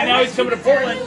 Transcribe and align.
And 0.00 0.10
now 0.10 0.22
he's 0.22 0.32
coming 0.32 0.52
to 0.52 0.56
Portland. 0.62 1.00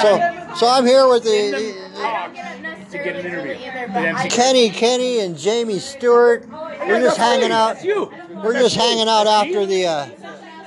So, 0.00 0.54
so 0.56 0.66
I'm 0.66 0.86
here 0.86 1.06
with 1.06 1.22
the, 1.22 1.50
the 1.50 2.88
to 2.90 2.96
get 2.96 3.16
an 3.16 3.26
interview 3.26 3.50
with 3.52 4.32
Kenny, 4.32 4.70
Kenny, 4.70 5.20
and 5.20 5.36
Jamie 5.36 5.78
Stewart. 5.78 6.48
We're 6.48 7.02
just 7.02 7.18
hanging 7.18 7.50
out. 7.50 7.84
You. 7.84 8.10
We're 8.42 8.54
just 8.54 8.74
hanging 8.74 9.06
out 9.06 9.26
after 9.26 9.66
the 9.66 9.86
uh, 9.86 10.08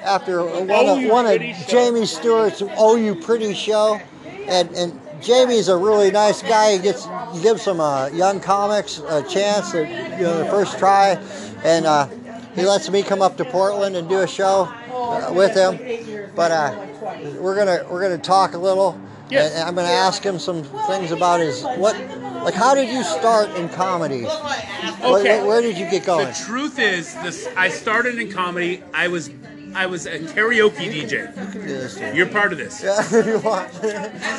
after 0.04 0.44
one 0.44 0.90
of 0.90 1.10
one 1.10 1.26
of 1.26 1.42
Jamie 1.68 2.06
Stewart's 2.06 2.62
"Oh 2.78 2.98
You 2.98 3.16
Pretty" 3.16 3.56
show, 3.56 4.00
and 4.48 4.70
and 4.76 5.02
Jamie's 5.20 5.68
a 5.68 5.76
really 5.76 6.12
nice 6.12 6.44
guy. 6.44 6.74
He 6.74 6.80
gets 6.84 7.08
he 7.34 7.42
gives 7.42 7.64
some 7.64 7.80
uh, 7.80 8.10
young 8.10 8.40
comics 8.40 9.00
a 9.00 9.24
chance 9.24 9.74
at 9.74 10.20
you 10.20 10.26
know 10.26 10.38
the 10.38 10.46
first 10.52 10.78
try, 10.78 11.20
and 11.64 11.88
uh, 11.88 12.06
he 12.54 12.64
lets 12.64 12.92
me 12.92 13.02
come 13.02 13.24
up 13.24 13.38
to 13.38 13.46
Portland 13.46 13.96
and 13.96 14.08
do 14.08 14.20
a 14.20 14.28
show 14.28 14.72
uh, 14.94 15.34
with 15.34 15.56
him. 15.56 16.32
But 16.36 16.52
uh, 16.52 16.91
we're 17.02 17.56
gonna 17.56 17.86
we're 17.90 18.02
gonna 18.02 18.18
talk 18.18 18.54
a 18.54 18.58
little. 18.58 19.00
Yes. 19.30 19.54
And 19.54 19.64
I'm 19.64 19.76
gonna 19.76 19.88
ask 19.88 20.24
him 20.24 20.40
some 20.40 20.64
things 20.88 21.12
about 21.12 21.40
his 21.40 21.64
what 21.64 21.96
like 22.44 22.54
how 22.54 22.76
did 22.76 22.90
you 22.90 23.04
start 23.04 23.50
in 23.52 23.70
comedy? 23.70 24.26
Okay. 24.26 25.12
where, 25.12 25.46
where 25.46 25.62
did 25.62 25.78
you 25.78 25.90
get 25.90 26.06
going? 26.06 26.28
The 26.28 26.34
truth 26.34 26.80
is, 26.80 27.14
this 27.16 27.48
I 27.56 27.70
started 27.70 28.20
in 28.20 28.32
comedy. 28.32 28.84
I 28.94 29.08
was 29.08 29.30
I 29.74 29.86
was 29.86 30.06
a 30.06 30.20
karaoke 30.20 30.92
DJ. 30.92 32.16
You're 32.16 32.28
part 32.28 32.52
of 32.52 32.58
this. 32.58 32.84
Yeah, 32.84 33.00
if 33.00 33.26
you 33.28 33.40
want. 33.40 33.74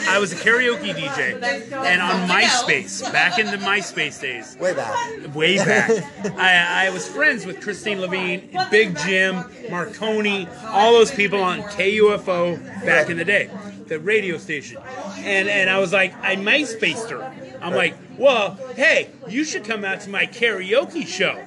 I 0.09 0.19
was 0.19 0.33
a 0.33 0.37
karaoke 0.37 0.93
DJ, 0.95 1.43
and 1.73 2.03
on 2.03 2.29
MySpace, 2.29 3.11
back 3.13 3.39
in 3.39 3.47
the 3.47 3.57
MySpace 3.57 4.21
days, 4.21 4.57
Way 4.59 4.75
back. 4.75 5.35
way 5.35 5.57
back, 5.65 5.91
I, 6.37 6.87
I 6.87 6.91
was 6.91 7.09
friends 7.09 7.47
with 7.47 7.61
Kristine 7.61 8.01
Levine, 8.01 8.51
Big 8.71 8.97
Jim, 8.99 9.45
Marconi, 9.71 10.49
all 10.67 10.93
those 10.93 11.11
people 11.11 11.41
on 11.43 11.63
KUFO 11.63 12.63
back 12.85 13.09
in 13.11 13.17
the 13.17 13.25
day, 13.25 13.51
the 13.87 13.99
radio 13.99 14.39
station, 14.39 14.79
and 15.19 15.49
and 15.49 15.71
I 15.71 15.79
was 15.79 15.93
like, 15.93 16.15
I 16.23 16.37
MySpaced 16.37 17.11
her. 17.11 17.23
I'm 17.61 17.75
like, 17.75 17.95
well, 18.19 18.59
hey, 18.75 19.11
you 19.29 19.45
should 19.45 19.65
come 19.65 19.85
out 19.85 20.01
to 20.01 20.11
my 20.11 20.27
karaoke 20.27 21.07
show. 21.07 21.41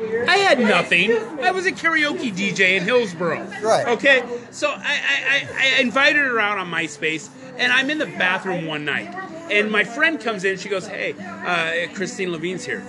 I 0.00 0.36
had 0.38 0.60
nothing. 0.60 1.12
I 1.42 1.50
was 1.50 1.66
a 1.66 1.72
karaoke 1.72 2.32
DJ 2.32 2.76
in 2.76 2.84
Hillsboro. 2.84 3.44
Right. 3.62 3.86
Okay. 3.88 4.22
So 4.50 4.68
I, 4.70 4.74
I, 4.76 5.48
I, 5.54 5.76
I 5.78 5.80
invited 5.80 6.18
her 6.18 6.38
out 6.38 6.58
on 6.58 6.70
MySpace, 6.70 7.28
and 7.56 7.72
I'm 7.72 7.90
in 7.90 7.98
the 7.98 8.06
bathroom 8.06 8.66
one 8.66 8.84
night, 8.84 9.12
and 9.50 9.70
my 9.70 9.84
friend 9.84 10.20
comes 10.20 10.44
in. 10.44 10.56
She 10.56 10.68
goes, 10.68 10.86
"Hey, 10.86 11.12
uh, 11.12 11.92
Kristine 11.94 12.30
Levine's 12.30 12.64
here." 12.64 12.82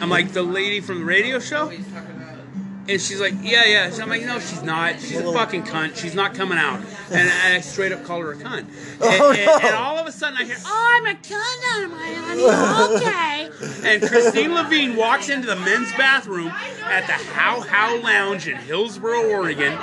I'm 0.00 0.08
like, 0.08 0.32
"The 0.32 0.42
lady 0.42 0.80
from 0.80 1.00
the 1.00 1.04
radio 1.04 1.38
show?" 1.38 1.70
And 2.88 3.00
she's 3.00 3.20
like, 3.20 3.34
"Yeah, 3.42 3.64
yeah." 3.64 3.90
So 3.90 4.02
I'm 4.02 4.08
like, 4.08 4.22
"No, 4.24 4.40
she's 4.40 4.62
not. 4.62 5.00
She's 5.00 5.18
a 5.20 5.32
fucking 5.32 5.62
cunt. 5.64 5.96
She's 5.96 6.14
not 6.14 6.34
coming 6.34 6.58
out." 6.58 6.80
And 7.12 7.30
I 7.30 7.60
straight 7.60 7.92
up 7.92 8.04
call 8.04 8.20
her 8.20 8.32
a 8.32 8.36
cunt. 8.36 8.58
And, 8.60 8.68
Oh, 9.00 9.30
and- 9.32 9.46
no. 9.46 9.58
and 9.68 9.74
all 9.76 9.98
of 9.98 10.06
a 10.06 10.12
sudden 10.12 10.36
I 10.38 10.44
hear, 10.44 10.56
"Oh, 10.64 10.92
I'm 10.96 11.06
a 11.06 11.18
cunt, 11.18 11.84
am 11.84 11.94
I, 11.94 12.14
honey? 12.14 12.96
Okay." 12.96 13.92
And 13.92 14.02
Kristine 14.02 14.54
Levine 14.54 14.96
walks 14.96 15.28
into 15.28 15.46
the 15.46 15.56
men's 15.56 15.92
bathroom 15.92 16.48
at 16.48 17.06
the 17.06 17.12
How 17.12 17.60
How 17.60 18.00
Lounge 18.00 18.48
in 18.48 18.56
Hillsboro, 18.56 19.30
Oregon, 19.30 19.74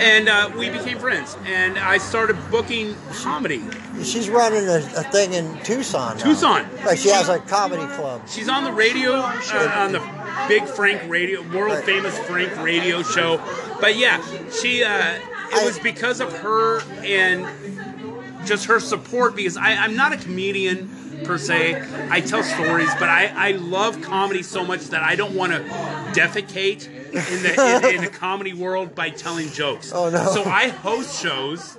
and 0.00 0.28
uh, 0.28 0.50
we 0.56 0.70
became 0.70 0.98
friends. 0.98 1.36
And 1.44 1.78
I 1.78 1.98
started 1.98 2.36
booking 2.50 2.96
comedy. 3.12 3.62
She's 4.02 4.30
running 4.30 4.66
a, 4.68 4.76
a 4.96 5.02
thing 5.04 5.34
in 5.34 5.58
Tucson. 5.64 6.16
now. 6.16 6.24
Tucson. 6.24 6.66
Right, 6.84 6.98
she 6.98 7.10
has 7.10 7.28
a 7.28 7.38
comedy 7.40 7.86
club. 7.94 8.22
She's 8.28 8.48
on 8.48 8.64
the 8.64 8.72
radio, 8.72 9.12
uh, 9.16 9.72
on 9.76 9.92
the 9.92 10.00
big 10.48 10.64
Frank 10.64 11.02
radio, 11.08 11.42
world 11.54 11.82
famous 11.84 12.18
Frank 12.20 12.56
radio 12.62 13.02
show. 13.02 13.40
But 13.80 13.96
yeah, 13.96 14.22
she. 14.50 14.84
Uh, 14.84 15.18
it 15.54 15.66
was 15.66 15.78
because 15.78 16.20
of 16.20 16.32
her 16.38 16.80
and 17.04 17.46
just 18.46 18.66
her 18.66 18.80
support. 18.80 19.36
Because 19.36 19.56
I, 19.56 19.74
I'm 19.74 19.94
not 19.96 20.12
a 20.12 20.16
comedian 20.16 20.88
per 21.24 21.38
se. 21.38 21.82
I 22.10 22.20
tell 22.20 22.42
stories, 22.42 22.90
but 22.98 23.08
I, 23.08 23.32
I 23.34 23.50
love 23.52 24.00
comedy 24.02 24.42
so 24.42 24.64
much 24.64 24.86
that 24.88 25.02
I 25.02 25.14
don't 25.14 25.34
want 25.34 25.52
to 25.52 25.60
defecate 26.18 26.86
in 26.86 27.42
the 27.42 27.86
in, 27.88 27.96
in 27.96 28.00
the 28.04 28.10
comedy 28.18 28.52
world 28.52 28.94
by 28.94 29.10
telling 29.10 29.50
jokes. 29.50 29.92
Oh, 29.94 30.10
no. 30.10 30.24
So 30.32 30.44
I 30.44 30.68
host 30.68 31.20
shows. 31.20 31.76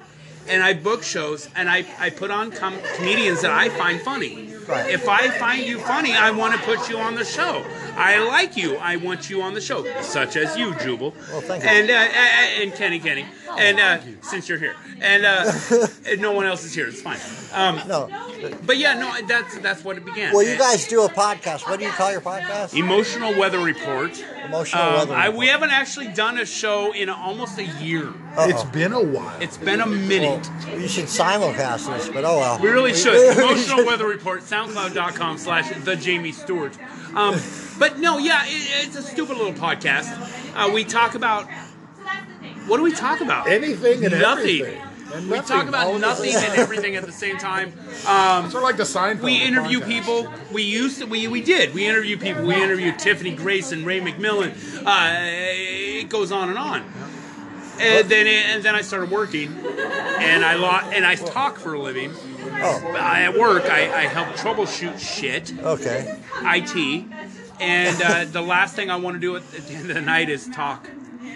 And 0.48 0.62
I 0.62 0.74
book 0.74 1.04
shows, 1.04 1.50
and 1.56 1.70
I, 1.70 1.86
I 2.00 2.09
put 2.09 2.30
on 2.30 2.52
com- 2.52 2.78
comedians 2.96 3.42
that 3.42 3.52
I 3.52 3.70
find 3.70 4.02
funny. 4.02 4.50
Right. 4.68 4.90
If 4.90 5.08
I 5.09 5.30
find 5.30 5.64
you 5.66 5.80
funny, 5.80 6.14
I 6.14 6.31
want 6.31 6.54
to 6.54 6.59
put 6.66 6.90
you 6.90 6.98
on 6.98 7.16
the 7.16 7.26
show. 7.26 7.66
I 7.96 8.20
like 8.28 8.56
you. 8.58 8.76
I 8.78 8.96
want 8.96 9.30
you 9.30 9.42
on 9.42 9.54
the 9.54 9.62
show, 9.62 9.84
such 10.02 10.36
as 10.38 10.58
you, 10.58 10.74
Jubal. 10.76 11.14
Well, 11.31 11.42
thank 11.42 11.64
you. 11.64 11.70
And 11.70 11.90
uh, 11.90 11.94
and 11.94 12.74
Kenny, 12.74 13.00
Kenny, 13.00 13.26
and 13.58 13.80
uh, 13.80 14.00
since 14.22 14.48
you're 14.48 14.58
here, 14.58 14.76
and, 15.02 15.26
uh, 15.26 15.52
and 16.08 16.22
no 16.22 16.31
one 16.31 16.46
else 16.46 16.64
is 16.64 16.74
here, 16.74 16.88
it's 16.88 17.02
fine. 17.02 17.20
Um, 17.54 17.81
No. 17.88 18.10
but 18.66 18.78
yeah, 18.78 18.98
no, 18.98 19.28
that's 19.28 19.58
that's 19.60 19.84
what 19.84 19.98
it 19.98 20.06
began. 20.06 20.34
Well, 20.34 20.44
you 20.44 20.58
guys 20.58 20.88
do 20.88 21.04
a 21.04 21.10
podcast. 21.10 21.70
What 21.70 21.80
do 21.80 21.86
you 21.86 21.92
call 21.92 22.12
your 22.12 22.22
podcast? 22.22 22.74
Emotional 22.74 23.38
Weather 23.38 23.60
Report. 23.60 24.24
Emotional 24.46 24.81
Um, 24.81 24.94
Weather 24.96 25.14
I, 25.14 25.30
we 25.30 25.48
haven't 25.48 25.72
actually 25.72 26.08
done 26.08 26.38
a 26.40 26.46
show 26.46 26.94
in 26.94 27.10
almost 27.10 27.58
a 27.60 27.66
year. 27.66 28.14
It's 28.38 28.64
been 28.64 28.94
a 28.94 29.04
while. 29.04 29.40
It's 29.42 29.58
been 29.58 29.81
a 29.81 29.86
minute. 29.86 30.32
You 30.79 30.88
should 30.88 31.05
simulcast 31.05 31.94
this, 31.95 32.09
but 32.09 32.23
oh 32.25 32.38
well. 32.38 32.59
We 32.59 32.69
really 32.69 32.94
should. 32.94 33.38
Emotional 33.38 33.85
Weather 33.85 34.07
Report, 34.07 34.41
SoundCloud.com 34.41 35.38
slash 35.38 35.69
The 35.83 35.95
Jamie 35.95 36.31
Stewart. 36.31 36.77
Um, 37.16 37.39
but 37.79 37.99
no, 37.99 38.17
yeah, 38.17 38.44
it, 38.45 38.88
it's 38.88 38.95
a 38.95 39.01
stupid 39.03 39.38
little 39.38 39.53
podcast. 39.53 40.09
Uh, 40.55 40.71
we 40.73 40.83
talk 40.83 41.16
about. 41.16 41.47
What 42.67 42.77
do 42.77 42.83
we 42.83 42.94
talk 42.94 43.19
about? 43.21 43.47
Anything 43.47 44.05
and 44.05 44.19
nothing. 44.19 44.61
everything. 44.61 44.81
And 45.13 45.29
We 45.29 45.35
nothing 45.38 45.57
talk 45.57 45.67
about 45.67 45.85
all 45.88 45.95
at 45.95 46.01
the 46.01 46.07
nothing 46.07 46.33
and 46.33 46.55
everything 46.57 46.95
at 46.95 47.05
the 47.05 47.11
same 47.11 47.38
time. 47.38 47.71
Um, 48.07 48.50
Sort 48.50 48.55
of 48.55 48.63
like 48.63 48.77
the 48.77 48.83
Seinfeld. 48.83 49.21
we 49.21 49.44
interview 49.44 49.79
podcast. 49.81 49.88
people. 49.88 50.33
We 50.51 50.63
used 50.63 51.00
to. 51.00 51.05
We, 51.05 51.27
we 51.27 51.41
did. 51.41 51.73
We 51.75 51.85
interview 51.85 52.17
people. 52.17 52.44
We 52.45 52.55
interviewed 52.55 52.97
Tiffany 52.97 53.35
Grace 53.35 53.71
and 53.71 53.85
Ray 53.85 54.00
McMillan. 54.00 54.53
Uh, 54.83 55.19
it 56.01 56.09
goes 56.09 56.31
on 56.31 56.50
and 56.50 56.57
on. 56.57 56.81
And 57.83 58.09
then 58.09 58.27
and 58.27 58.63
then 58.63 58.75
I 58.75 58.81
started 58.81 59.11
working, 59.11 59.53
and 59.53 60.45
I 60.45 60.55
lo- 60.55 60.89
and 60.91 61.05
I 61.05 61.16
talk 61.16 61.57
for 61.57 61.73
a 61.73 61.79
living. 61.79 62.13
Oh, 62.55 62.95
I, 62.97 63.23
at 63.23 63.38
work, 63.38 63.63
I, 63.66 64.03
I 64.03 64.07
help 64.07 64.27
troubleshoot 64.35 64.99
shit, 64.99 65.53
okay. 65.59 66.19
IT, 66.44 67.05
and 67.59 68.01
uh, 68.01 68.25
the 68.25 68.41
last 68.41 68.75
thing 68.75 68.89
I 68.89 68.95
want 68.95 69.16
to 69.16 69.19
do 69.19 69.35
at, 69.35 69.41
at 69.55 69.67
the 69.67 69.73
end 69.73 69.89
of 69.89 69.95
the 69.95 70.01
night 70.01 70.29
is 70.29 70.47
talk 70.47 70.88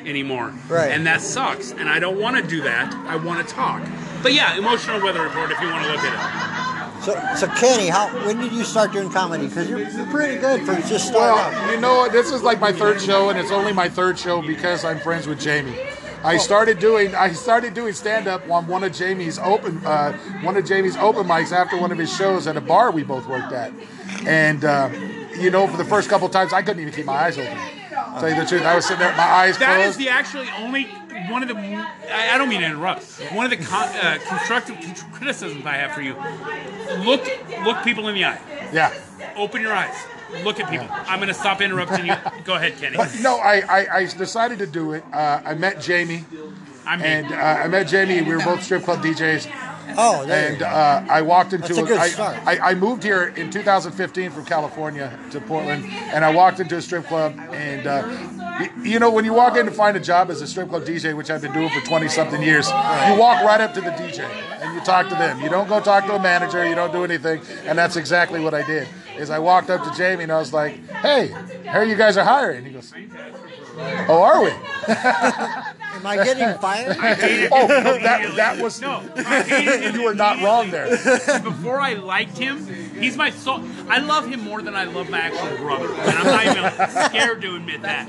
anymore. 0.05 0.53
Right. 0.69 0.91
And 0.91 1.05
that 1.05 1.21
sucks, 1.21 1.71
and 1.71 1.89
I 1.89 1.99
don't 1.99 2.19
want 2.19 2.37
to 2.37 2.43
do 2.47 2.61
that. 2.61 2.93
I 2.93 3.17
want 3.17 3.45
to 3.45 3.53
talk. 3.53 3.85
But 4.23 4.33
yeah, 4.33 4.57
emotional 4.57 5.01
weather 5.01 5.21
report 5.21 5.51
if 5.51 5.59
you 5.59 5.67
want 5.67 5.85
to 5.85 5.91
look 5.91 6.01
at 6.01 6.13
it. 6.13 7.03
So, 7.03 7.13
so 7.35 7.47
Kenny, 7.55 7.87
how 7.87 8.07
when 8.25 8.39
did 8.39 8.51
you 8.51 8.63
start 8.63 8.91
doing 8.91 9.09
comedy? 9.09 9.47
Because 9.47 9.69
you're, 9.69 9.79
you're 9.79 10.07
pretty 10.07 10.39
good 10.39 10.61
for 10.61 10.75
just 10.87 11.07
starting 11.07 11.39
out. 11.39 11.51
Well, 11.53 11.75
you 11.75 11.79
know 11.81 11.95
what? 11.97 12.11
This 12.11 12.31
is 12.31 12.43
like 12.43 12.59
my 12.59 12.71
third 12.71 12.99
show, 13.01 13.29
and 13.29 13.37
it's 13.39 13.51
only 13.51 13.73
my 13.73 13.87
third 13.87 14.17
show 14.17 14.41
because 14.41 14.83
I'm 14.83 14.99
friends 14.99 15.27
with 15.27 15.39
Jamie. 15.39 15.77
I 16.23 16.37
started 16.37 16.79
doing 16.79 17.15
I 17.15 17.31
started 17.31 17.73
doing 17.73 17.93
stand 17.93 18.27
up 18.27 18.49
on 18.49 18.67
one 18.67 18.83
of 18.83 18.93
Jamie's 18.93 19.39
open 19.39 19.85
uh, 19.85 20.13
one 20.41 20.57
of 20.57 20.65
Jamie's 20.65 20.97
open 20.97 21.25
mics 21.25 21.51
after 21.51 21.77
one 21.77 21.91
of 21.91 21.97
his 21.97 22.15
shows 22.15 22.47
at 22.47 22.57
a 22.57 22.61
bar 22.61 22.91
we 22.91 23.03
both 23.03 23.27
worked 23.27 23.53
at, 23.53 23.71
and 24.25 24.65
uh, 24.65 24.89
you 25.37 25.51
know 25.51 25.67
for 25.67 25.77
the 25.77 25.85
first 25.85 26.09
couple 26.09 26.27
times 26.29 26.53
I 26.53 26.61
couldn't 26.61 26.81
even 26.81 26.93
keep 26.93 27.05
my 27.05 27.13
eyes 27.13 27.37
open. 27.37 27.57
Tell 28.19 28.29
you 28.29 28.35
the 28.35 28.45
truth, 28.45 28.63
I 28.63 28.75
was 28.75 28.85
sitting 28.85 28.99
there, 28.99 29.09
with 29.09 29.17
my 29.17 29.23
eyes. 29.23 29.57
That 29.57 29.79
is 29.79 29.95
closed. 29.95 29.99
the 29.99 30.09
actually 30.09 30.47
only 30.59 30.85
one 31.29 31.41
of 31.43 31.49
the. 31.49 31.55
I, 31.55 32.31
I 32.33 32.37
don't 32.37 32.49
mean 32.49 32.61
to 32.61 32.65
interrupt. 32.67 33.03
One 33.33 33.45
of 33.45 33.51
the 33.51 33.63
con, 33.63 33.87
uh, 33.95 34.17
constructive 34.27 34.75
criticisms 35.11 35.65
I 35.65 35.73
have 35.73 35.91
for 35.91 36.01
you. 36.01 36.15
Look, 37.05 37.27
look 37.63 37.83
people 37.83 38.07
in 38.07 38.15
the 38.15 38.25
eye. 38.25 38.39
yeah. 38.73 38.93
Open 39.35 39.61
your 39.61 39.73
eyes. 39.73 39.95
Look 40.43 40.59
at 40.59 40.69
people. 40.69 40.87
I'm 40.91 41.19
going 41.19 41.27
to 41.29 41.33
stop 41.33 41.61
interrupting 41.61 42.05
you. 42.05 42.15
Go 42.43 42.55
ahead, 42.55 42.77
Kenny. 42.77 42.97
No, 43.21 43.37
I, 43.37 43.61
I, 43.67 43.95
I 43.99 44.05
decided 44.05 44.59
to 44.59 44.67
do 44.67 44.93
it. 44.93 45.03
Uh, 45.13 45.41
I 45.45 45.53
met 45.53 45.81
Jamie, 45.81 46.25
I'm 46.85 47.01
and 47.01 47.31
uh, 47.33 47.37
I 47.37 47.67
met 47.67 47.87
Jamie. 47.87 48.21
We 48.21 48.35
were 48.35 48.43
both 48.43 48.63
strip 48.63 48.83
club 48.83 49.01
DJs. 49.03 49.49
Oh, 49.99 50.25
there 50.25 50.51
And 50.53 50.61
uh, 50.61 51.03
I 51.09 51.21
walked 51.21 51.53
into 51.53 51.69
That's 51.69 51.79
a 51.79 51.83
good 51.83 51.97
I- 51.97 52.09
start. 52.09 52.37
I, 52.45 52.59
I 52.71 52.75
moved 52.75 53.03
here 53.03 53.29
in 53.29 53.49
2015 53.49 54.31
from 54.31 54.45
California 54.45 55.17
to 55.31 55.39
Portland, 55.41 55.85
and 55.85 56.23
I 56.25 56.33
walked 56.33 56.59
into 56.59 56.75
a 56.77 56.81
strip 56.81 57.05
club. 57.05 57.33
And 57.51 57.87
uh, 57.87 58.67
you 58.83 58.99
know, 58.99 59.09
when 59.09 59.23
you 59.25 59.33
walk 59.33 59.55
in 59.57 59.65
to 59.65 59.71
find 59.71 59.95
a 59.95 59.99
job 59.99 60.29
as 60.29 60.41
a 60.41 60.47
strip 60.47 60.69
club 60.69 60.83
DJ, 60.83 61.15
which 61.15 61.29
I've 61.31 61.41
been 61.41 61.53
doing 61.53 61.69
for 61.69 61.79
20 61.81 62.07
something 62.09 62.41
years, 62.41 62.67
you 62.67 63.17
walk 63.17 63.43
right 63.43 63.61
up 63.61 63.73
to 63.75 63.81
the 63.81 63.91
DJ 63.91 64.19
and 64.61 64.75
you 64.75 64.81
talk 64.81 65.07
to 65.09 65.15
them. 65.15 65.41
You 65.41 65.49
don't 65.49 65.67
go 65.69 65.79
talk 65.79 66.05
to 66.05 66.15
a 66.15 66.21
manager. 66.21 66.67
You 66.67 66.75
don't 66.75 66.91
do 66.91 67.03
anything. 67.03 67.41
And 67.65 67.77
that's 67.77 67.95
exactly 67.95 68.39
what 68.39 68.53
I 68.53 68.65
did. 68.67 68.87
Is 69.17 69.29
I 69.29 69.39
walked 69.39 69.69
up 69.69 69.83
to 69.83 69.97
Jamie 69.97 70.23
and 70.23 70.31
I 70.31 70.37
was 70.39 70.53
like, 70.53 70.87
"Hey, 70.89 71.33
here 71.63 71.83
you 71.83 71.95
guys 71.95 72.17
are 72.17 72.23
hiring." 72.23 72.65
He 72.65 72.71
goes, 72.71 72.93
"Oh, 74.07 74.21
are 74.21 74.43
we?" 74.43 74.51
Am 75.97 76.05
I 76.05 76.15
getting 76.23 76.57
fired? 76.59 76.95
Oh, 77.51 77.67
no, 77.67 77.97
that 77.99 78.35
that 78.35 78.61
was 78.61 78.79
No, 78.79 79.01
I 79.15 79.41
hated 79.47 79.95
you 79.95 80.03
were 80.03 80.13
not 80.13 80.41
wrong 80.43 80.69
there. 80.69 80.89
before 81.41 81.81
I 81.81 81.93
liked 81.93 82.37
him, 82.37 82.65
he's 82.99 83.17
my 83.17 83.31
soul. 83.31 83.63
I 83.89 83.97
love 83.97 84.27
him 84.27 84.41
more 84.43 84.61
than 84.61 84.75
I 84.75 84.83
love 84.83 85.09
my 85.09 85.19
actual 85.19 85.57
brother, 85.57 85.91
and 85.91 86.17
I'm 86.19 86.25
not 86.25 86.45
even 86.45 87.03
scared 87.09 87.41
to 87.41 87.55
admit 87.55 87.81
that. 87.81 88.07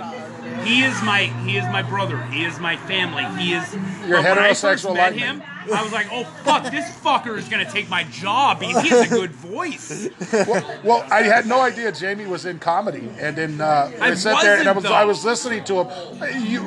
He 0.64 0.82
is 0.82 1.00
my 1.02 1.24
he 1.44 1.56
is 1.56 1.64
my 1.66 1.82
brother. 1.82 2.22
He 2.24 2.44
is 2.44 2.58
my 2.58 2.76
family. 2.76 3.24
He 3.40 3.52
is. 3.52 3.72
Your 4.06 4.22
but 4.22 4.36
when 4.36 4.38
I 4.38 4.54
first 4.54 4.84
heterosexual 4.84 4.94
met 4.94 5.14
him, 5.14 5.42
I 5.72 5.82
was 5.82 5.92
like, 5.92 6.08
oh 6.10 6.24
fuck, 6.44 6.70
this 6.70 6.88
fucker 6.98 7.36
is 7.36 7.48
gonna 7.48 7.70
take 7.70 7.88
my 7.88 8.04
job. 8.04 8.60
He, 8.62 8.68
he 8.68 8.88
has 8.88 9.10
a 9.10 9.14
good 9.14 9.30
voice. 9.32 10.08
well, 10.32 10.80
well, 10.84 11.06
I 11.10 11.22
had 11.22 11.46
no 11.46 11.60
idea 11.60 11.92
Jamie 11.92 12.26
was 12.26 12.46
in 12.46 12.58
comedy, 12.58 13.10
and 13.18 13.36
then 13.36 13.60
uh, 13.60 13.90
I, 14.00 14.10
I 14.10 14.14
sat 14.14 14.42
there 14.42 14.58
and 14.58 14.68
I 14.68 14.72
was 14.72 14.84
I 14.84 15.04
was 15.04 15.24
listening 15.24 15.64
to 15.64 15.84
him. 15.84 16.46
You 16.46 16.62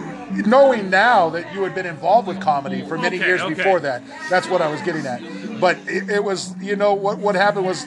knowing 0.45 0.89
now 0.89 1.29
that 1.29 1.53
you 1.53 1.63
had 1.63 1.75
been 1.75 1.85
involved 1.85 2.27
with 2.27 2.39
comedy 2.41 2.85
for 2.87 2.97
many 2.97 3.17
Okay, 3.17 3.27
years 3.27 3.41
okay. 3.41 3.53
before 3.53 3.79
that. 3.81 4.01
That's 4.29 4.47
what 4.49 4.61
I 4.61 4.69
was 4.69 4.81
getting 4.81 5.05
at. 5.05 5.21
But 5.59 5.77
it, 5.87 6.09
it 6.09 6.23
was, 6.23 6.55
you 6.61 6.75
know, 6.75 6.93
what 6.93 7.17
what 7.17 7.35
happened 7.35 7.65
was. 7.65 7.85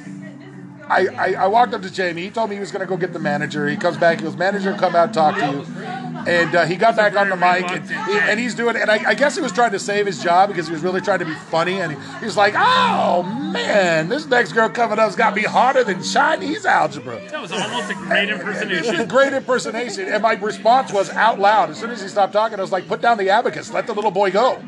I, 0.88 1.06
I, 1.06 1.34
I 1.34 1.46
walked 1.46 1.74
up 1.74 1.82
to 1.82 1.90
Jamie. 1.90 2.22
He 2.22 2.30
told 2.30 2.50
me 2.50 2.56
he 2.56 2.60
was 2.60 2.70
going 2.70 2.80
to 2.80 2.86
go 2.86 2.96
get 2.96 3.12
the 3.12 3.18
manager. 3.18 3.68
He 3.68 3.76
comes 3.76 3.96
back. 3.96 4.18
He 4.18 4.24
goes, 4.24 4.36
"Manager, 4.36 4.74
come 4.74 4.94
out 4.94 5.06
and 5.06 5.14
talk 5.14 5.36
to 5.36 5.50
you." 5.50 5.84
And 6.26 6.54
uh, 6.54 6.64
he 6.64 6.76
got 6.76 6.96
back 6.96 7.16
on 7.16 7.28
the 7.28 7.36
mic, 7.36 7.70
and, 7.70 7.88
reluctant 7.88 8.06
he, 8.06 8.14
man. 8.14 8.30
and 8.30 8.40
he's 8.40 8.54
doing. 8.54 8.76
And 8.76 8.90
I, 8.90 9.10
I 9.10 9.14
guess 9.14 9.34
he 9.34 9.42
was 9.42 9.52
trying 9.52 9.72
to 9.72 9.78
save 9.78 10.06
his 10.06 10.22
job 10.22 10.48
because 10.48 10.66
he 10.66 10.72
was 10.72 10.82
really 10.82 11.00
trying 11.00 11.18
to 11.18 11.24
be 11.24 11.34
funny. 11.34 11.80
And 11.80 11.92
he, 11.92 12.18
he 12.18 12.24
was 12.24 12.36
like, 12.36 12.54
"Oh 12.56 13.22
man, 13.22 14.08
this 14.08 14.26
next 14.26 14.52
girl 14.52 14.68
coming 14.68 14.98
up's 14.98 15.16
got 15.16 15.30
to 15.30 15.36
be 15.36 15.42
harder 15.42 15.84
than 15.84 16.02
Chinese 16.02 16.66
algebra." 16.66 17.20
That 17.30 17.40
was 17.40 17.52
almost 17.52 17.90
a 17.90 17.94
great 17.94 18.28
impersonation. 18.28 18.96
A 18.96 19.06
great 19.06 19.32
impersonation. 19.32 20.08
And 20.08 20.22
my 20.22 20.34
response 20.34 20.92
was 20.92 21.10
out 21.10 21.38
loud. 21.38 21.70
As 21.70 21.78
soon 21.78 21.90
as 21.90 22.02
he 22.02 22.08
stopped 22.08 22.32
talking, 22.32 22.58
I 22.58 22.62
was 22.62 22.72
like, 22.72 22.88
"Put 22.88 23.00
down 23.00 23.18
the 23.18 23.30
abacus. 23.30 23.72
Let 23.72 23.86
the 23.86 23.94
little 23.94 24.10
boy 24.10 24.30
go." 24.30 24.62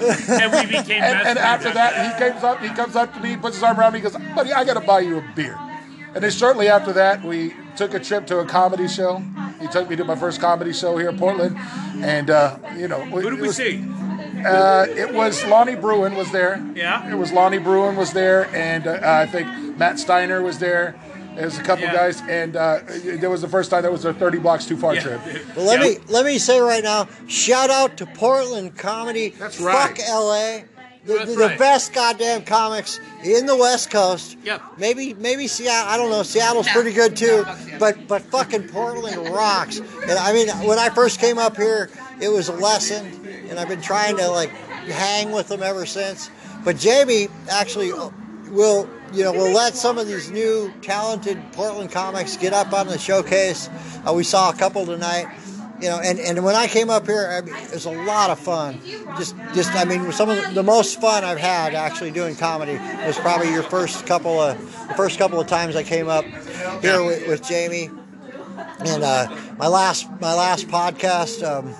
And 0.00 0.52
we 0.52 0.66
became 0.66 1.02
And, 1.02 1.26
and 1.28 1.38
after 1.38 1.70
that, 1.72 1.92
he 2.12 2.18
comes 2.30 2.42
up. 2.44 2.60
He 2.60 2.68
comes 2.70 2.96
up 2.96 3.12
to 3.14 3.20
me, 3.20 3.36
puts 3.36 3.56
his 3.56 3.62
arm 3.62 3.78
around 3.78 3.92
me, 3.92 4.00
goes, 4.00 4.16
"Buddy, 4.34 4.52
I 4.52 4.64
got 4.64 4.74
to 4.74 4.80
buy 4.80 5.00
you 5.00 5.18
a 5.18 5.24
beer." 5.34 5.58
And 6.14 6.24
then 6.24 6.30
shortly 6.30 6.68
after 6.68 6.92
that, 6.94 7.22
we 7.22 7.54
took 7.76 7.94
a 7.94 8.00
trip 8.00 8.26
to 8.28 8.38
a 8.40 8.44
comedy 8.44 8.88
show. 8.88 9.22
He 9.60 9.68
took 9.68 9.88
me 9.88 9.96
to 9.96 10.04
my 10.04 10.16
first 10.16 10.40
comedy 10.40 10.72
show 10.72 10.96
here 10.96 11.08
in 11.10 11.18
Portland, 11.18 11.56
and 12.04 12.30
uh, 12.30 12.56
you 12.76 12.88
know, 12.88 13.00
Who 13.00 13.22
did 13.30 13.40
we 13.40 13.46
was- 13.48 13.56
see? 13.56 13.84
Uh, 14.44 14.86
it 14.88 15.12
was 15.12 15.44
Lonnie 15.46 15.76
Bruin 15.76 16.14
was 16.14 16.30
there. 16.32 16.64
Yeah. 16.74 17.10
It 17.10 17.14
was 17.14 17.30
Lonnie 17.30 17.58
Bruin 17.58 17.94
was 17.94 18.12
there, 18.14 18.46
and 18.54 18.86
uh, 18.86 18.98
I 19.02 19.26
think 19.26 19.46
Matt 19.76 19.98
Steiner 19.98 20.40
was 20.40 20.58
there. 20.58 20.94
There's 21.40 21.58
a 21.58 21.62
couple 21.62 21.84
Yeah. 21.86 21.94
guys, 21.94 22.22
and 22.28 22.54
uh, 22.54 22.80
there 23.02 23.30
was 23.30 23.40
the 23.40 23.48
first 23.48 23.70
time 23.70 23.82
that 23.82 23.90
was 23.90 24.04
a 24.04 24.12
30 24.12 24.38
blocks 24.38 24.66
too 24.66 24.76
far 24.76 24.94
Yeah. 24.94 25.00
trip. 25.00 25.20
Well, 25.56 25.64
let 25.64 25.80
Yeah. 25.80 25.86
me 25.88 25.98
let 26.08 26.26
me 26.26 26.38
say 26.38 26.60
right 26.60 26.84
now, 26.84 27.08
shout 27.26 27.70
out 27.70 27.96
to 27.98 28.06
Portland 28.06 28.76
comedy. 28.76 29.34
That's 29.38 29.58
right. 29.58 29.96
Fuck 29.96 30.06
LA. 30.08 30.64
The, 31.06 31.14
That's 31.14 31.30
the, 31.30 31.36
the 31.36 31.46
right. 31.48 31.58
best 31.58 31.94
goddamn 31.94 32.44
comics 32.44 33.00
in 33.24 33.46
the 33.46 33.56
West 33.56 33.90
Coast. 33.90 34.36
Yep. 34.44 34.60
Maybe 34.76 35.14
maybe 35.14 35.46
Seattle. 35.46 35.88
I 35.90 35.96
don't 35.96 36.10
know. 36.10 36.22
Seattle's 36.22 36.68
pretty 36.68 36.92
good 36.92 37.16
too. 37.16 37.46
But 37.78 38.06
but 38.06 38.20
fucking 38.20 38.68
Portland 38.68 39.16
rocks. 39.30 39.78
And 40.02 40.12
I 40.12 40.34
mean, 40.34 40.48
when 40.68 40.78
I 40.78 40.90
first 40.90 41.18
came 41.18 41.38
up 41.38 41.56
here, 41.56 41.88
it 42.20 42.28
was 42.28 42.48
a 42.50 42.52
lesson, 42.52 43.06
and 43.48 43.58
I've 43.58 43.68
been 43.68 43.80
trying 43.80 44.18
to 44.18 44.28
like 44.28 44.50
hang 44.50 45.32
with 45.32 45.48
them 45.48 45.62
ever 45.62 45.86
since. 45.86 46.28
But 46.66 46.76
Jamie 46.76 47.28
actually 47.50 47.92
will 48.50 48.86
you 49.12 49.24
know 49.24 49.32
we'll 49.32 49.52
let 49.52 49.74
some 49.74 49.98
of 49.98 50.06
these 50.06 50.30
new 50.30 50.72
talented 50.82 51.40
Portland 51.52 51.90
comics 51.90 52.36
get 52.36 52.52
up 52.52 52.72
on 52.72 52.86
the 52.86 52.98
showcase. 52.98 53.68
Uh, 54.06 54.12
we 54.12 54.24
saw 54.24 54.50
a 54.50 54.54
couple 54.54 54.86
tonight. 54.86 55.26
You 55.80 55.88
know, 55.88 55.98
and, 55.98 56.20
and 56.20 56.44
when 56.44 56.54
I 56.54 56.66
came 56.66 56.90
up 56.90 57.06
here, 57.06 57.26
I 57.26 57.40
mean, 57.40 57.54
it 57.54 57.72
was 57.72 57.86
a 57.86 57.90
lot 57.90 58.28
of 58.28 58.38
fun. 58.38 58.80
Just, 59.16 59.34
just 59.54 59.74
I 59.74 59.86
mean, 59.86 60.12
some 60.12 60.28
of 60.28 60.36
the, 60.36 60.50
the 60.56 60.62
most 60.62 61.00
fun 61.00 61.24
I've 61.24 61.38
had 61.38 61.74
actually 61.74 62.10
doing 62.10 62.36
comedy 62.36 62.74
was 63.06 63.16
probably 63.18 63.50
your 63.50 63.62
first 63.62 64.06
couple 64.06 64.38
of 64.38 64.58
the 64.88 64.94
first 64.94 65.18
couple 65.18 65.40
of 65.40 65.46
times 65.46 65.76
I 65.76 65.82
came 65.82 66.08
up 66.08 66.26
here 66.82 67.02
with, 67.02 67.26
with 67.26 67.42
Jamie, 67.42 67.88
and 68.84 69.02
uh, 69.02 69.34
my 69.56 69.68
last 69.68 70.06
my 70.20 70.34
last 70.34 70.68
podcast 70.68 71.42
um, 71.42 71.74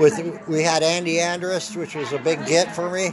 with 0.00 0.48
we 0.48 0.62
had 0.62 0.82
Andy 0.82 1.16
Andrist, 1.16 1.76
which 1.76 1.94
was 1.94 2.12
a 2.12 2.18
big 2.18 2.44
get 2.46 2.74
for 2.74 2.90
me. 2.90 3.10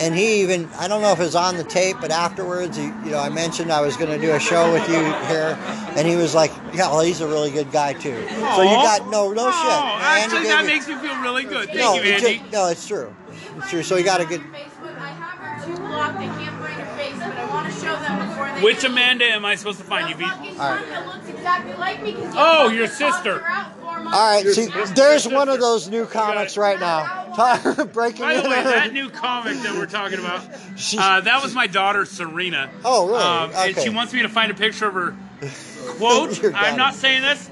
And 0.00 0.14
he 0.14 0.40
even 0.42 0.68
I 0.78 0.88
don't 0.88 1.02
know 1.02 1.12
if 1.12 1.20
it 1.20 1.24
was 1.24 1.34
on 1.36 1.56
the 1.56 1.64
tape, 1.64 1.96
but 2.00 2.10
afterwards, 2.10 2.76
he, 2.76 2.84
you 2.84 3.10
know, 3.10 3.18
I 3.18 3.28
mentioned 3.28 3.70
I 3.70 3.82
was 3.82 3.96
going 3.96 4.10
to 4.10 4.18
do 4.18 4.32
a 4.32 4.40
show 4.40 4.72
with 4.72 4.88
you 4.88 4.94
here, 5.28 5.56
and 5.96 6.08
he 6.08 6.16
was 6.16 6.34
like, 6.34 6.50
"Yeah, 6.72 6.88
well, 6.90 7.02
he's 7.02 7.20
a 7.20 7.26
really 7.28 7.50
good 7.50 7.70
guy 7.70 7.92
too." 7.92 8.16
So 8.28 8.62
you 8.62 8.70
got 8.70 9.08
no 9.10 9.32
no 9.32 9.50
shit. 9.50 9.54
Oh, 9.54 9.98
Andy 10.00 10.24
actually, 10.36 10.44
that 10.48 10.64
me- 10.64 10.72
makes 10.72 10.88
me 10.88 10.94
feel 10.96 11.20
really 11.20 11.44
good. 11.44 11.66
Thank 11.68 11.78
no, 11.78 11.94
you, 11.94 12.02
Andy. 12.02 12.38
ju- 12.38 12.44
no, 12.52 12.68
it's 12.68 12.86
true. 12.88 13.14
It's 13.58 13.70
true. 13.70 13.82
So 13.82 13.96
you 13.96 14.04
got 14.04 14.20
a 14.20 14.24
good. 14.24 14.40
Facebook. 14.40 14.98
I 14.98 15.08
have 15.08 15.38
her 15.38 15.66
too 15.66 15.76
blocked. 15.80 16.18
They 16.18 16.24
can't 16.26 16.56
find 16.58 16.72
her 16.80 16.96
face, 16.96 17.14
but 17.18 17.36
I 17.36 17.46
want 17.50 17.66
to 17.72 17.80
show 17.80 17.94
them 17.94 18.28
before 18.28 18.50
they. 18.54 18.62
Which 18.62 18.84
Amanda 18.84 19.26
am 19.26 19.44
I 19.44 19.54
supposed 19.56 19.78
to 19.78 19.84
find? 19.84 20.08
You 20.08 20.14
The 20.14 20.18
be- 20.20 20.24
fucking 20.24 20.60
All 20.60 20.70
right. 20.70 21.06
looks 21.06 21.28
exactly 21.28 21.74
like 21.74 22.02
me. 22.02 22.12
'cause 22.14 22.22
you 22.22 22.30
Oh, 22.40 22.68
your 22.70 22.86
sister. 22.88 23.40
her 23.40 23.46
out 23.46 23.78
four 23.80 24.00
months 24.00 24.18
All 24.18 24.34
right, 24.36 24.46
see, 24.46 24.68
there's 24.94 25.28
one 25.28 25.48
of 25.50 25.60
those 25.60 25.88
new 25.88 26.06
comics 26.06 26.56
right 26.56 26.80
now. 26.80 27.21
Breaking 27.92 28.20
By 28.20 28.34
the 28.34 28.44
in 28.44 28.50
way, 28.50 28.58
on- 28.58 28.64
that 28.64 28.92
new 28.92 29.08
comic 29.10 29.56
that 29.62 29.74
we're 29.74 29.86
talking 29.86 30.18
about, 30.18 30.42
She- 30.76 30.98
uh, 31.00 31.20
that 31.22 31.42
was 31.42 31.54
my 31.54 31.66
daughter 31.66 32.04
Serena. 32.04 32.70
Oh, 32.84 33.06
really? 33.08 33.18
Um, 33.22 33.50
And 33.54 33.76
she 33.78 33.90
wants 33.90 34.12
me 34.12 34.22
to 34.22 34.28
find 34.28 34.50
a 34.50 34.54
picture 34.54 34.86
of 34.86 34.94
her. 34.94 35.16
Quote: 35.98 36.42
I'm 36.54 36.76
not 36.76 36.94
saying 36.94 37.22
this. 37.22 37.50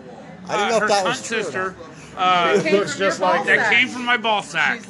I 0.48 0.56
didn't 0.56 0.66
uh, 0.66 0.68
know 0.70 0.76
if 0.76 0.82
her 0.82 0.88
that 0.88 1.04
was 1.04 1.26
true 1.26 1.42
sister. 1.42 1.76
Uh, 2.16 2.60
looks 2.72 2.98
just 2.98 3.20
like 3.20 3.46
that 3.46 3.72
came 3.72 3.88
from 3.88 4.04
my 4.04 4.16
ball 4.16 4.42
sack. 4.42 4.82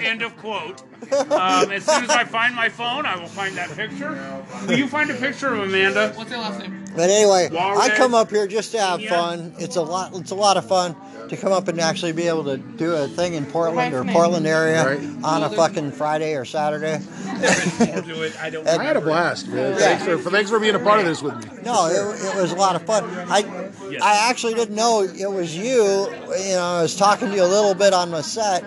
End 0.00 0.22
of 0.22 0.36
quote. 0.36 0.82
Um, 1.02 1.70
as 1.72 1.84
soon 1.84 2.04
as 2.04 2.10
I 2.10 2.24
find 2.24 2.54
my 2.54 2.68
phone, 2.68 3.06
I 3.06 3.16
will 3.16 3.26
find 3.26 3.56
that 3.56 3.70
picture. 3.70 4.44
Will 4.66 4.78
you 4.78 4.86
find 4.86 5.10
a 5.10 5.14
picture 5.14 5.54
of 5.54 5.60
Amanda? 5.60 6.12
What's 6.14 6.30
her 6.30 6.36
last 6.36 6.60
name? 6.60 6.84
But 6.94 7.08
anyway, 7.10 7.48
Walrus. 7.52 7.80
I 7.80 7.96
come 7.96 8.14
up 8.14 8.30
here 8.30 8.46
just 8.46 8.72
to 8.72 8.80
have 8.80 9.00
Yeah. 9.00 9.10
fun. 9.10 9.54
It's 9.58 9.76
a 9.76 9.82
lot. 9.82 10.14
It's 10.16 10.32
a 10.32 10.34
lot 10.34 10.56
of 10.56 10.66
fun 10.66 10.96
to 11.28 11.36
come 11.36 11.52
up 11.52 11.68
and 11.68 11.80
actually 11.80 12.10
be 12.12 12.26
able 12.26 12.42
to 12.44 12.56
do 12.56 12.92
a 12.94 13.06
thing 13.06 13.34
in 13.34 13.46
Portland 13.46 13.94
or 13.94 14.04
Portland 14.04 14.44
area 14.46 14.84
Right. 14.84 15.00
on 15.22 15.44
a 15.44 15.50
fucking 15.50 15.92
Friday 15.92 16.34
or 16.34 16.44
Saturday. 16.44 16.98
More 16.98 18.02
to 18.02 18.22
it. 18.22 18.42
I 18.42 18.50
don't. 18.50 18.66
I 18.66 18.82
had 18.82 18.96
a 18.96 19.00
blast, 19.00 19.46
man. 19.48 19.76
Thanks 19.78 20.04
for, 20.04 20.18
for 20.18 20.30
thanks 20.30 20.50
for 20.50 20.58
being 20.58 20.74
a 20.74 20.80
part 20.80 20.98
of 20.98 21.06
this 21.06 21.22
with 21.22 21.36
me. 21.36 21.62
No, 21.62 21.86
it, 21.86 22.24
it 22.24 22.34
was 22.42 22.50
a 22.52 22.56
lot 22.56 22.74
of 22.76 22.82
fun. 22.82 23.04
I 23.30 23.44
Yes. 23.90 24.02
I 24.02 24.30
actually 24.30 24.54
didn't 24.54 24.76
know 24.76 25.02
it 25.02 25.30
was 25.32 25.56
you. 25.56 25.82
You 25.82 26.54
know, 26.54 26.62
I 26.78 26.82
was 26.82 26.94
talking 26.94 27.28
to 27.30 27.34
you 27.34 27.42
a 27.42 27.46
little 27.46 27.74
bit 27.74 27.92
on 27.92 28.08
my 28.12 28.20
set, 28.20 28.62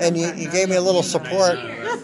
and 0.00 0.16
you, 0.16 0.32
you 0.32 0.50
gave 0.50 0.70
me 0.70 0.76
a 0.76 0.80
little 0.80 1.02
support. 1.02 1.58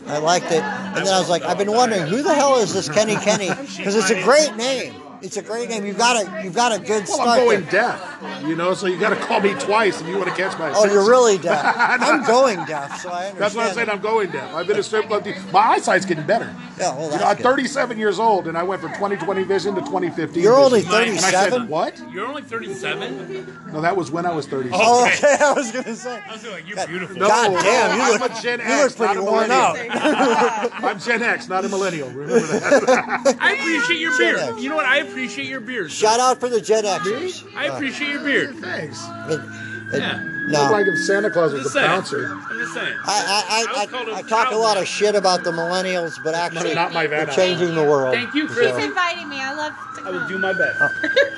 I 0.07 0.19
liked 0.19 0.47
it, 0.47 0.63
and 0.63 1.07
then 1.07 1.13
I 1.13 1.19
was 1.19 1.29
like, 1.29 1.43
I've 1.43 1.59
been 1.59 1.73
wondering 1.73 2.07
who 2.07 2.23
the 2.23 2.35
hell 2.35 2.59
is 2.59 2.73
this 2.73 2.89
Kenny 2.89 3.17
Kenny? 3.17 3.49
Because 3.49 3.95
it's 3.97 4.11
a 4.11 4.23
great 4.23 4.57
name. 4.57 4.95
It's 5.21 5.37
a 5.37 5.43
great 5.43 5.69
name. 5.69 5.85
You've 5.85 5.99
got 5.99 6.17
a 6.17 6.45
you've 6.45 6.55
got 6.55 6.73
a 6.73 6.79
good 6.79 7.05
Well, 7.09 7.17
start. 7.17 7.29
I'm 7.41 7.45
going 7.45 7.63
there. 7.63 7.71
deaf, 7.71 8.08
you 8.45 8.57
know, 8.57 8.75
so 8.75 8.87
you 8.87 8.99
got 8.99 9.11
to 9.11 9.17
call 9.17 9.41
me 9.41 9.55
twice 9.55 10.01
if 10.01 10.07
you 10.09 10.17
want 10.17 10.29
to 10.29 10.35
catch 10.35 10.59
my 10.59 10.69
Oh, 10.69 10.73
attention. 10.73 10.91
you're 10.93 11.09
really 11.09 11.39
deaf. 11.39 11.75
I'm 11.79 12.25
going 12.27 12.65
deaf, 12.65 13.01
so 13.01 13.11
I 13.11 13.27
understand. 13.29 13.39
That's 13.39 13.55
what 13.55 13.67
I'm 13.69 13.75
saying. 13.75 13.91
I'm 13.91 14.01
going 14.01 14.31
deaf. 14.31 14.55
I've 14.55 14.67
been 14.67 14.79
a 14.79 14.83
strip 14.83 15.07
club. 15.07 15.27
My 15.53 15.61
eyesight's 15.61 16.05
getting 16.07 16.27
better. 16.27 16.55
Yeah, 16.79 16.95
well, 16.95 17.05
You 17.05 17.11
that's 17.11 17.23
know, 17.23 17.29
I'm 17.31 17.37
good. 17.37 17.43
37 17.45 17.99
years 17.99 18.19
old, 18.19 18.47
and 18.49 18.57
I 18.59 18.63
went 18.63 18.81
from 18.81 18.93
20/20 18.93 19.47
vision 19.47 19.75
to 19.75 19.81
2015. 19.83 20.43
You're 20.43 20.55
only 20.59 20.81
vision. 20.83 20.95
And 20.95 21.21
37? 21.21 21.69
what? 21.69 22.01
You're 22.13 22.27
only 22.27 22.43
37. 22.43 23.71
No, 23.73 23.81
that 23.81 23.97
was 23.97 24.11
when 24.11 24.27
I 24.27 24.33
was 24.35 24.47
37. 24.47 24.81
Oh, 24.83 25.05
Okay. 25.07 25.17
okay. 25.35 25.37
I 25.45 25.53
was 25.53 25.73
gonna 25.73 25.95
say. 25.95 26.23
I 26.29 26.33
was 26.33 26.47
like, 26.47 26.69
you're 26.69 26.87
beautiful. 26.87 27.17
No, 27.17 27.29
God 27.29 27.63
damn, 27.63 27.97
you 27.97 28.03
I'm 28.15 28.21
look- 28.21 28.31
a 28.39 28.43
Gen 28.43 28.59
you 28.61 28.65
X, 28.67 28.99
look 28.99 29.09
pretty 29.09 29.15
not 29.15 29.29
a 29.29 29.31
worn 29.31 29.49
millennial. 29.49 29.93
out. 29.93 30.71
I'm 30.85 30.99
Gen 31.01 31.23
X, 31.23 31.49
not 31.49 31.65
a 31.65 31.69
millennial. 31.69 32.09
Remember 32.11 32.39
that. 32.41 33.37
I 33.41 33.53
appreciate 33.55 34.01
your 34.01 34.11
Gen 34.13 34.35
beard. 34.37 34.39
X. 34.55 34.63
You 34.63 34.69
know 34.71 34.77
what? 34.77 34.87
I 34.87 34.99
appreciate 34.99 35.49
your 35.49 35.61
beard. 35.61 35.91
sir. 35.91 36.07
Shout 36.07 36.21
out 36.21 36.39
for 36.41 36.49
the 36.49 36.61
Gen 36.61 36.85
Xers. 36.85 37.45
I 37.57 37.67
appreciate 37.67 38.08
your 38.11 38.25
beard. 38.25 38.57
Thanks. 38.57 39.03
It- 39.29 39.41
it- 39.95 40.01
Yeah. 40.03 40.21
no. 40.49 40.71
Like 40.71 40.87
if 40.87 40.99
Santa 40.99 41.31
Claus 41.31 41.53
was 41.55 41.65
a 41.67 41.71
saying. 41.71 41.87
bouncer. 41.87 42.27
I'm 42.27 42.59
just 42.59 42.75
saying. 42.75 42.95
I, 43.07 43.45
I, 43.49 43.65
I 43.79 43.81
was 43.85 43.91
called 43.91 44.09
I, 44.09 44.13
a 44.13 44.15
I, 44.17 44.19
I 44.19 44.23
talk 44.23 44.53
a 44.53 44.57
lot 44.57 44.77
of 44.77 44.87
shit 44.87 45.15
about 45.15 45.45
the 45.45 45.51
millennials, 45.53 46.23
but 46.23 46.35
actually, 46.35 46.75
Not 46.75 46.93
my 46.93 47.07
they're 47.07 47.25
Van 47.25 47.35
changing 47.35 47.75
the 47.75 47.85
world. 47.85 48.15
Thank 48.15 48.35
you, 48.35 48.47
Chris. 48.49 48.71
So, 48.71 48.77
inviting 48.79 49.29
me. 49.31 49.41
I 49.41 49.55
love 49.55 49.73
to 49.97 50.03
I 50.05 50.11
will 50.11 50.29
do 50.29 50.39
my 50.39 50.53
best. 50.53 50.79
Oh. 50.81 50.91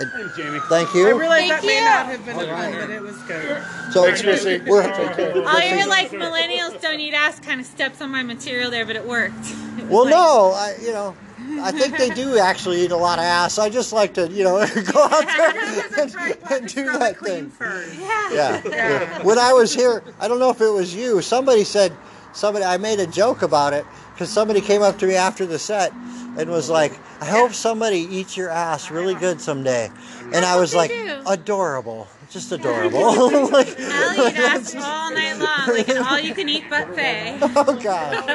Thanks, 0.00 0.36
Jamie. 0.36 0.60
thank 0.68 0.94
I 0.94 0.98
you. 0.98 1.18
realize 1.18 1.48
Thank 1.48 1.50
that 1.60 1.64
may 1.66 1.78
you. 1.78 1.84
not 1.84 2.06
have 2.06 2.24
been 2.24 2.36
fun, 2.36 2.72
but 2.78 2.90
it 2.90 3.02
was 3.02 3.16
good. 3.22 3.62
So 3.92 4.04
Thanks, 4.04 4.22
Chrissy. 4.22 4.60
we're, 4.64 4.82
Oh, 4.84 5.58
you're 5.58 5.88
like 5.88 6.10
millennials 6.12 6.80
don't 6.80 7.00
eat 7.00 7.14
ass 7.14 7.40
kind 7.40 7.60
of 7.60 7.66
steps 7.66 8.00
on 8.00 8.10
my 8.12 8.22
material 8.22 8.70
there, 8.70 8.86
but 8.86 8.94
it 8.94 9.04
worked. 9.04 9.34
It 9.76 9.86
well, 9.86 10.04
like- 10.04 10.10
no, 10.12 10.52
I, 10.54 10.76
you 10.80 10.92
know, 10.92 11.16
I 11.60 11.72
think 11.72 11.96
they 11.96 12.10
do 12.10 12.38
actually 12.38 12.82
eat 12.82 12.90
a 12.90 12.96
lot 12.96 13.18
of 13.18 13.24
ass. 13.24 13.58
I 13.58 13.70
just 13.70 13.92
like 13.92 14.14
to, 14.14 14.28
you 14.28 14.44
know, 14.44 14.58
go 14.92 15.04
out 15.04 15.26
there 15.26 16.00
and, 16.00 16.36
and 16.50 16.68
do 16.68 16.84
that 16.98 17.18
thing. 17.18 17.52
Yeah. 17.98 18.32
Yeah. 18.32 18.62
yeah. 18.64 19.22
When 19.22 19.38
I 19.38 19.52
was 19.52 19.74
here, 19.74 20.02
I 20.20 20.28
don't 20.28 20.38
know 20.38 20.50
if 20.50 20.60
it 20.60 20.68
was 20.68 20.94
you. 20.94 21.22
Somebody 21.22 21.64
said 21.64 21.92
somebody. 22.32 22.64
I 22.64 22.76
made 22.76 23.00
a 23.00 23.06
joke 23.06 23.42
about 23.42 23.72
it 23.72 23.84
because 24.12 24.30
somebody 24.30 24.60
came 24.60 24.82
up 24.82 24.98
to 24.98 25.06
me 25.06 25.14
after 25.14 25.46
the 25.46 25.58
set 25.58 25.92
and 25.92 26.50
was 26.50 26.68
like, 26.68 26.92
"I 27.20 27.26
hope 27.26 27.52
somebody 27.54 27.98
eats 27.98 28.36
your 28.36 28.50
ass 28.50 28.90
really 28.90 29.14
good 29.14 29.40
someday." 29.40 29.90
And 30.32 30.44
I 30.44 30.60
was 30.60 30.74
like, 30.74 30.90
"Adorable, 31.26 32.08
just 32.30 32.52
adorable." 32.52 33.00
like, 33.50 33.74
I'll 33.78 34.28
eat 34.28 34.36
ass 34.36 34.74
all 34.76 35.10
night 35.12 35.34
long, 35.38 35.68
like 35.76 35.88
an 35.88 35.98
all 36.06 36.18
you 36.20 36.34
can 36.34 36.48
eat 36.48 36.68
buffet. 36.70 37.38
oh 37.42 37.78
god, 37.82 38.28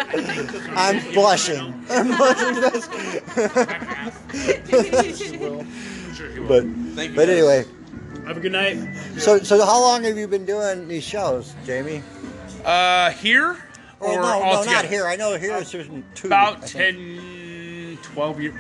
I'm 0.76 1.14
blushing. 1.14 1.74
I'm 1.90 2.08
blushing. 2.18 2.62
That's- 2.62 2.88
but 6.48 7.16
but 7.16 7.30
anyway, 7.30 7.66
Have 8.28 8.38
a 8.38 8.40
good 8.40 8.52
night. 8.52 8.78
So, 9.18 9.40
so 9.40 9.66
how 9.66 9.80
long 9.82 10.04
have 10.04 10.18
you 10.18 10.28
been 10.28 10.46
doing 10.46 10.88
these 10.88 11.04
shows, 11.04 11.54
Jamie? 11.66 12.02
Uh, 12.64 13.12
here 13.12 13.58
Well, 14.00 14.12
or 14.12 14.16
no, 14.16 14.22
no, 14.22 14.44
altogether? 14.44 14.76
not 14.76 14.86
here. 14.86 15.08
I 15.08 15.16
know 15.16 15.36
here 15.38 15.54
is 15.56 15.62
it's 15.62 15.72
just 15.72 15.90
two. 16.16 16.28
I 16.28 16.52
About 16.52 16.62
think. 16.70 16.98
10, 16.98 17.98
12 18.02 18.42
years. 18.42 18.56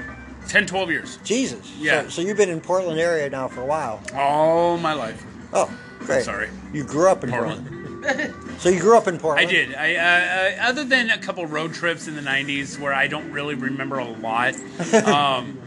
10, 0.47 0.65
12 0.65 0.89
years. 0.91 1.17
Jesus. 1.23 1.71
Yeah. 1.77 2.03
So, 2.03 2.09
so 2.09 2.21
you've 2.21 2.37
been 2.37 2.49
in 2.49 2.61
Portland 2.61 2.99
area 2.99 3.29
now 3.29 3.47
for 3.47 3.61
a 3.61 3.65
while. 3.65 4.01
All 4.15 4.77
my 4.77 4.93
life. 4.93 5.23
Oh, 5.53 5.71
great. 5.99 6.23
Sorry. 6.23 6.49
You 6.73 6.83
grew 6.83 7.09
up 7.09 7.23
in 7.23 7.29
Portland. 7.29 7.67
Portland. 7.67 7.79
So 8.59 8.69
you 8.69 8.79
grew 8.79 8.97
up 8.97 9.07
in 9.07 9.17
Portland. 9.17 9.47
I 9.47 9.51
did. 9.51 9.75
I 9.75 9.95
uh, 9.95 10.65
uh, 10.65 10.69
other 10.69 10.83
than 10.83 11.09
a 11.09 11.17
couple 11.17 11.45
road 11.45 11.73
trips 11.73 12.07
in 12.07 12.15
the 12.15 12.21
'90s 12.21 12.77
where 12.79 12.93
I 12.93 13.07
don't 13.07 13.31
really 13.31 13.55
remember 13.55 13.97
a 13.99 14.05
lot. 14.05 14.55
Um, 15.05 15.59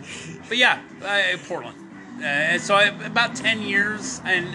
but 0.48 0.56
yeah, 0.56 0.80
uh, 1.02 1.36
Portland. 1.46 1.76
Uh, 2.20 2.24
and 2.24 2.62
so 2.62 2.74
I, 2.74 2.84
about 3.04 3.36
ten 3.36 3.62
years, 3.62 4.20
and 4.24 4.54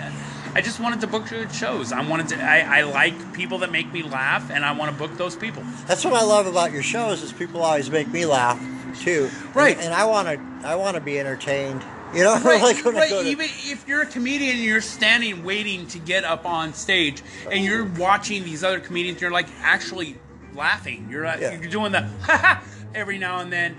I 0.56 0.62
just 0.62 0.80
wanted 0.80 1.02
to 1.02 1.08
book 1.08 1.28
good 1.28 1.52
shows. 1.52 1.92
I 1.92 2.08
wanted 2.08 2.30
to. 2.30 2.44
I, 2.44 2.80
I 2.80 2.82
like 2.84 3.34
people 3.34 3.58
that 3.60 3.72
make 3.72 3.92
me 3.92 4.04
laugh, 4.04 4.50
and 4.52 4.64
I 4.64 4.72
want 4.74 4.92
to 4.92 4.98
book 4.98 5.18
those 5.18 5.36
people. 5.36 5.64
That's 5.88 6.06
what 6.06 6.14
I 6.14 6.24
love 6.24 6.48
about 6.48 6.72
your 6.72 6.84
shows 6.84 7.22
is 7.24 7.32
people 7.34 7.62
always 7.62 7.90
make 7.90 8.08
me 8.08 8.26
laugh 8.26 8.60
too. 8.94 9.30
Right. 9.54 9.76
And, 9.76 9.86
and 9.88 9.94
I 9.94 10.06
want 10.06 10.28
to 10.28 10.68
I 10.68 10.76
want 10.76 10.96
to 10.96 11.02
be 11.02 11.20
entertained. 11.20 11.84
You 12.14 12.24
know, 12.24 12.34
Right, 12.44 12.62
like 12.62 12.84
right. 12.86 13.10
to, 13.10 13.22
Even 13.26 13.46
if 13.50 13.88
you're 13.88 14.02
a 14.02 14.06
comedian, 14.06 14.56
and 14.58 14.64
you're 14.66 14.82
standing 14.82 15.44
waiting 15.46 15.88
to 15.88 16.00
get 16.00 16.26
up 16.26 16.46
on 16.46 16.74
stage, 16.74 17.22
and 17.50 17.64
you're 17.64 17.86
watching 17.86 18.44
these 18.44 18.64
other 18.64 18.80
comedians. 18.82 19.22
You're 19.22 19.32
like 19.32 19.48
actually 19.62 20.18
laughing. 20.54 21.08
You're 21.10 21.26
uh, 21.26 21.38
Yeah. 21.40 21.54
you're 21.60 21.70
doing 21.70 21.92
the 21.94 22.10
every 22.96 23.18
now 23.18 23.40
and 23.40 23.52
then. 23.52 23.78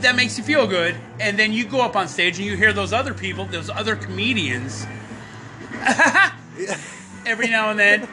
That 0.00 0.16
makes 0.16 0.36
you 0.36 0.44
feel 0.44 0.66
good, 0.66 0.96
and 1.20 1.38
then 1.38 1.52
you 1.52 1.64
go 1.64 1.80
up 1.80 1.96
on 1.96 2.08
stage 2.08 2.36
and 2.38 2.46
you 2.46 2.56
hear 2.56 2.72
those 2.74 2.92
other 2.92 3.14
people, 3.14 3.46
those 3.46 3.70
other 3.70 3.96
comedians, 3.96 4.84
every 7.26 7.48
now 7.48 7.70
and 7.70 7.78
then. 7.78 8.08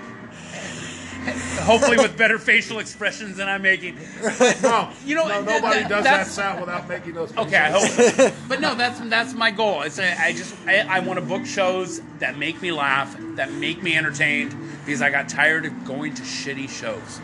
Hopefully, 1.61 1.97
with 1.97 2.17
better 2.17 2.39
facial 2.39 2.79
expressions 2.79 3.37
than 3.37 3.47
I'm 3.47 3.61
making. 3.61 3.97
No, 4.63 4.89
You 5.05 5.15
know, 5.15 5.27
no, 5.27 5.41
that- 5.43 5.61
nobody 5.61 5.81
that- 5.81 5.89
does 5.89 6.03
that 6.03 6.27
sound 6.27 6.59
without 6.61 6.87
making 6.89 7.13
those. 7.13 7.35
Okay, 7.37 7.57
I 7.57 7.69
hope. 7.71 8.33
but 8.47 8.59
no, 8.59 8.73
that's 8.75 8.99
that's 9.01 9.33
my 9.33 9.51
goal. 9.51 9.83
It's 9.83 9.99
a, 9.99 10.19
I 10.19 10.33
just 10.33 10.55
I, 10.67 10.79
I 10.79 10.99
want 10.99 11.19
to 11.19 11.25
book 11.25 11.45
shows 11.45 12.01
that 12.19 12.37
make 12.37 12.61
me 12.61 12.71
laugh, 12.71 13.15
that 13.35 13.51
make 13.53 13.83
me 13.83 13.95
entertained, 13.95 14.55
because 14.85 15.01
I 15.01 15.09
got 15.11 15.29
tired 15.29 15.65
of 15.65 15.85
going 15.85 16.13
to 16.15 16.21
shitty 16.23 16.69
shows. 16.69 17.19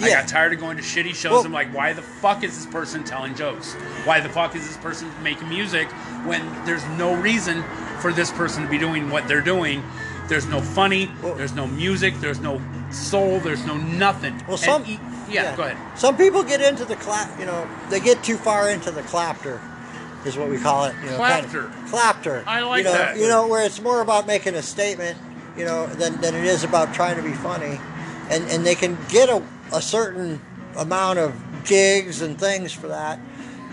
I 0.00 0.08
got 0.10 0.28
tired 0.28 0.52
of 0.52 0.60
going 0.60 0.76
to 0.76 0.82
shitty 0.82 1.14
shows. 1.14 1.32
Well- 1.32 1.46
I'm 1.46 1.52
like, 1.52 1.74
why 1.74 1.92
the 1.92 2.02
fuck 2.02 2.44
is 2.44 2.54
this 2.56 2.66
person 2.72 3.02
telling 3.04 3.34
jokes? 3.34 3.74
Why 4.04 4.20
the 4.20 4.28
fuck 4.28 4.54
is 4.54 4.66
this 4.66 4.76
person 4.76 5.10
making 5.22 5.48
music 5.48 5.88
when 6.24 6.42
there's 6.64 6.86
no 6.90 7.14
reason 7.14 7.64
for 8.00 8.12
this 8.12 8.30
person 8.30 8.62
to 8.62 8.68
be 8.68 8.78
doing 8.78 9.10
what 9.10 9.26
they're 9.28 9.40
doing? 9.42 9.82
There's 10.30 10.46
no 10.46 10.60
funny. 10.62 11.10
Well- 11.22 11.34
there's 11.34 11.52
no 11.54 11.66
music. 11.66 12.14
There's 12.20 12.40
no 12.40 12.62
soul. 12.90 13.40
There's 13.40 13.66
no 13.66 13.76
nothing. 13.76 14.42
Well, 14.48 14.56
some 14.56 14.84
e- 14.86 14.98
yeah, 15.28 15.54
go 15.56 15.64
ahead. 15.64 15.98
Some 15.98 16.16
people 16.16 16.42
get 16.42 16.60
into 16.62 16.84
the 16.86 16.96
clap. 16.96 17.38
You 17.38 17.44
know, 17.46 17.68
they 17.90 18.00
get 18.00 18.22
too 18.24 18.36
far 18.36 18.70
into 18.70 18.90
the 18.90 19.02
clapter, 19.02 19.60
is 20.24 20.36
what 20.38 20.48
we 20.48 20.56
call 20.58 20.84
it. 20.86 20.94
You 21.04 21.10
know, 21.10 21.18
kind 21.18 21.44
of- 21.44 21.50
Clapter. 21.52 21.72
clapter. 21.90 22.44
I 22.46 22.60
like 22.62 22.78
you 22.78 22.84
know, 22.84 22.92
that. 22.92 23.16
You 23.18 23.28
know, 23.28 23.46
where 23.48 23.64
it's 23.66 23.80
more 23.82 24.00
about 24.00 24.26
making 24.26 24.54
a 24.54 24.62
statement. 24.62 25.18
You 25.56 25.64
know, 25.64 25.86
than, 25.88 26.20
than 26.20 26.34
it 26.36 26.44
is 26.44 26.62
about 26.64 26.94
trying 26.94 27.16
to 27.16 27.22
be 27.22 27.32
funny, 27.34 27.78
and 28.30 28.44
and 28.50 28.64
they 28.64 28.76
can 28.76 28.96
get 29.08 29.28
a, 29.28 29.42
a 29.72 29.82
certain 29.82 30.40
amount 30.76 31.18
of 31.18 31.34
gigs 31.64 32.22
and 32.22 32.38
things 32.38 32.72
for 32.72 32.86
that. 32.88 33.18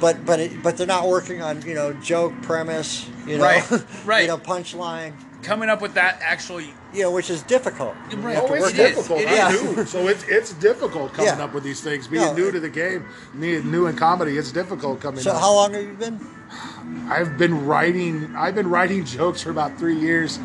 But 0.02 0.26
but 0.26 0.40
it, 0.40 0.64
but 0.64 0.76
they're 0.76 0.88
not 0.88 1.08
working 1.08 1.42
on 1.42 1.62
you 1.62 1.76
know 1.76 1.94
joke 1.94 2.34
premise 2.42 3.08
you 3.28 3.38
know 3.38 3.44
Right, 3.44 3.84
right. 4.06 4.22
you 4.24 4.28
know 4.28 4.38
punchline 4.38 5.14
Coming 5.48 5.70
up 5.70 5.82
with 5.82 5.94
that 5.94 6.20
actually 6.22 6.74
Yeah, 6.94 7.08
which 7.08 7.30
is 7.30 7.42
difficult. 7.44 7.96
Right. 8.18 8.38
Oh, 8.38 8.51
it's 8.54 8.62
work 8.66 8.74
It 8.74 8.80
is. 8.80 8.96
difficult. 8.96 9.22
It 9.22 9.27
I'm 9.30 9.56
is. 9.56 9.77
new, 9.77 9.86
so 9.86 10.08
it's 10.10 10.24
it's 10.27 10.51
difficult 10.54 11.13
coming 11.13 11.38
Yeah. 11.38 11.44
up 11.46 11.54
with 11.54 11.63
these 11.63 11.80
things. 11.80 12.06
Being 12.08 12.24
No, 12.25 12.34
new 12.34 12.48
it- 12.50 12.51
to 12.54 12.60
the 12.60 12.70
game, 12.70 13.06
being 13.39 13.72
new 13.72 13.88
in 13.88 13.96
comedy, 13.96 14.38
it's 14.38 14.51
difficult 14.51 15.00
coming. 15.00 15.20
Up. 15.20 15.24
So 15.24 15.32
up. 15.32 15.39
how 15.42 15.54
long 15.54 15.74
have 15.74 15.84
you 15.84 15.94
been? 15.94 16.20
I've 17.10 17.38
been 17.38 17.66
writing. 17.66 18.34
I've 18.38 18.56
been 18.56 18.70
writing 18.70 19.06
jokes 19.18 19.42
for 19.42 19.51
about 19.51 19.77
three 19.80 19.96
years. 19.98 20.38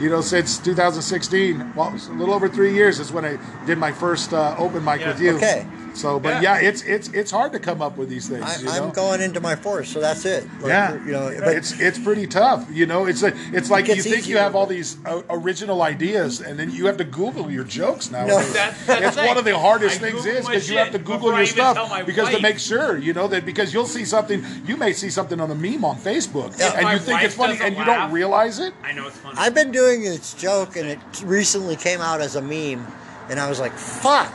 You 0.00 0.10
know, 0.10 0.20
since 0.20 0.58
2016. 0.58 1.72
Well, 1.76 1.92
it's 1.94 2.08
a 2.08 2.12
little 2.12 2.34
over 2.34 2.48
three 2.48 2.74
years 2.74 2.98
is 2.98 3.12
when 3.12 3.24
I 3.24 3.38
did 3.66 3.78
my 3.78 3.92
first 3.92 4.32
uh, 4.34 4.54
open 4.58 4.84
mic 4.84 5.00
Yeah. 5.00 5.08
with 5.12 5.20
you. 5.20 5.36
Okay. 5.36 5.66
So, 5.94 6.18
but 6.18 6.42
yeah. 6.42 6.58
it's 6.58 6.82
it's 6.82 7.08
it's 7.08 7.30
hard 7.30 7.52
to 7.52 7.58
come 7.58 7.82
up 7.82 7.96
with 7.96 8.08
these 8.08 8.28
things. 8.28 8.42
I, 8.44 8.58
you 8.58 8.64
know? 8.64 8.86
I'm 8.86 8.90
going 8.90 9.20
into 9.20 9.40
my 9.40 9.56
fourth, 9.56 9.88
so 9.88 10.00
that's 10.00 10.24
it. 10.24 10.44
Like, 10.60 10.68
Yeah, 10.68 11.04
you 11.04 11.12
know, 11.12 11.34
but 11.38 11.56
it's 11.56 11.78
it's 11.78 11.98
pretty 11.98 12.26
tough. 12.26 12.66
You 12.70 12.86
know, 12.86 13.06
it's 13.06 13.22
a, 13.22 13.32
it's 13.52 13.70
like 13.70 13.88
you 13.88 13.96
gets 13.96 14.06
think 14.08 14.28
you 14.28 14.38
have 14.38 14.54
all 14.56 14.66
these 14.66 14.96
uh, 15.04 15.22
original 15.30 15.82
ideas, 15.82 16.40
and 16.40 16.58
then 16.58 16.70
you 16.70 16.86
have 16.86 16.96
to 16.96 17.04
Google 17.04 17.50
your 17.50 17.64
jokes 17.64 18.10
now. 18.10 18.26
No. 18.26 18.38
That's- 18.38 18.52
that's 18.86 19.00
it's 19.06 19.16
the 19.16 19.22
thing. 19.22 19.28
one 19.28 19.38
of 19.38 19.44
the 19.44 19.58
hardest 19.58 19.96
I 19.96 20.10
things 20.10 20.24
Google 20.24 20.38
is 20.38 20.46
because 20.46 20.70
you 20.70 20.78
have 20.78 20.92
to 20.92 20.98
Google 20.98 21.32
your 21.32 21.42
even 21.42 21.54
tell 21.54 21.74
my 21.74 21.96
stuff 21.96 22.06
because 22.06 22.30
to 22.30 22.40
make 22.40 22.58
sure 22.58 22.96
you 22.96 23.12
know 23.12 23.28
that 23.28 23.44
because 23.44 23.72
you'll 23.74 23.86
see 23.86 24.04
something, 24.04 24.44
you 24.66 24.76
may 24.76 24.92
see 24.92 25.10
something 25.10 25.40
on 25.40 25.50
a 25.50 25.54
meme 25.54 25.84
on 25.84 25.96
Facebook, 25.96 26.58
Yeah. 26.58 26.72
and 26.78 26.88
you 26.90 26.98
think 26.98 27.22
it's 27.22 27.34
funny, 27.34 27.54
doesn't 27.54 27.66
and 27.66 27.76
you 27.76 27.84
don't 27.84 28.10
realize 28.10 28.58
it. 28.58 28.72
I 28.82 28.92
know 28.92 29.06
it's 29.06 29.18
funny. 29.18 29.36
I've 29.38 29.54
been 29.54 29.72
doing 29.72 30.02
this 30.02 30.34
joke, 30.34 30.76
and 30.76 30.88
it 30.88 30.98
recently 31.24 31.76
came 31.76 32.00
out 32.00 32.20
as 32.20 32.36
a 32.36 32.42
meme, 32.42 32.86
and 33.28 33.38
I 33.38 33.48
was 33.48 33.60
like, 33.60 33.72
"Fuck!" 33.72 34.32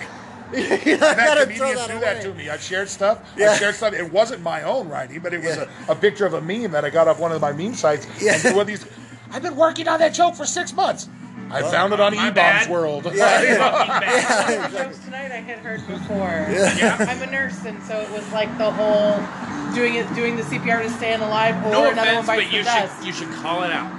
you 0.86 0.98
know, 0.98 1.08
I 1.08 1.12
I've 1.12 1.18
had 1.18 1.38
comedians 1.44 1.76
that 1.76 1.88
do 1.88 1.94
away. 1.94 2.02
that 2.02 2.22
to 2.24 2.34
me. 2.34 2.50
I've 2.50 2.62
shared 2.62 2.90
stuff. 2.90 3.20
Yeah. 3.38 3.52
I've 3.52 3.58
shared 3.60 3.76
stuff. 3.76 3.94
It 3.94 4.12
wasn't 4.12 4.42
my 4.44 4.62
own 4.64 4.88
writing, 4.90 5.20
but 5.20 5.34
it 5.34 5.40
was 5.44 5.58
Yeah. 5.58 5.66
a, 5.88 5.92
a 5.92 5.96
picture 5.96 6.26
of 6.26 6.34
a 6.34 6.42
meme 6.42 6.72
that 6.72 6.86
I 6.86 6.90
got 6.90 7.08
off 7.08 7.20
one 7.20 7.32
of 7.32 7.42
my 7.42 7.52
meme 7.52 7.74
sites. 7.76 8.08
Yeah. 8.22 8.40
And 8.44 8.56
one 8.56 8.62
of 8.62 8.68
these, 8.68 8.86
I've 9.32 9.42
been 9.42 9.56
working 9.56 9.88
on 9.88 10.00
that 10.00 10.14
joke 10.14 10.36
for 10.36 10.46
six 10.46 10.74
months. 10.74 11.10
I 11.50 11.62
found 11.62 11.94
it 11.94 12.00
on 12.02 12.14
my 12.14 12.30
eBombs 12.30 12.36
bad. 12.36 12.70
World. 12.70 13.04
Fucking 13.06 13.20
bad. 13.20 14.72
jokes 14.72 15.00
tonight 15.06 15.32
I 15.32 15.38
had 15.40 15.60
heard 15.60 15.86
before. 15.88 16.18
Yeah. 16.50 16.98
I'm 17.00 17.22
a 17.22 17.32
nurse, 17.32 17.64
and 17.66 17.82
so 17.84 17.98
it 18.02 18.10
was 18.12 18.30
like 18.34 18.50
the 18.58 18.70
whole 18.70 19.16
doing 19.74 19.96
it, 19.96 20.14
doing 20.14 20.36
the 20.36 20.44
CPR 20.44 20.82
to 20.84 20.90
stay 20.90 21.14
alive, 21.14 21.56
or 21.66 21.72
No 21.72 21.90
another 21.90 22.16
one 22.16 22.24
offense, 22.24 22.28
bites 22.28 22.44
but 22.46 22.54
you 22.54 22.60
the 22.64 22.66
dust. 22.66 22.98
should 22.98 23.08
you 23.08 23.14
should 23.14 23.30
call 23.42 23.64
it 23.64 23.72
out. 23.72 23.90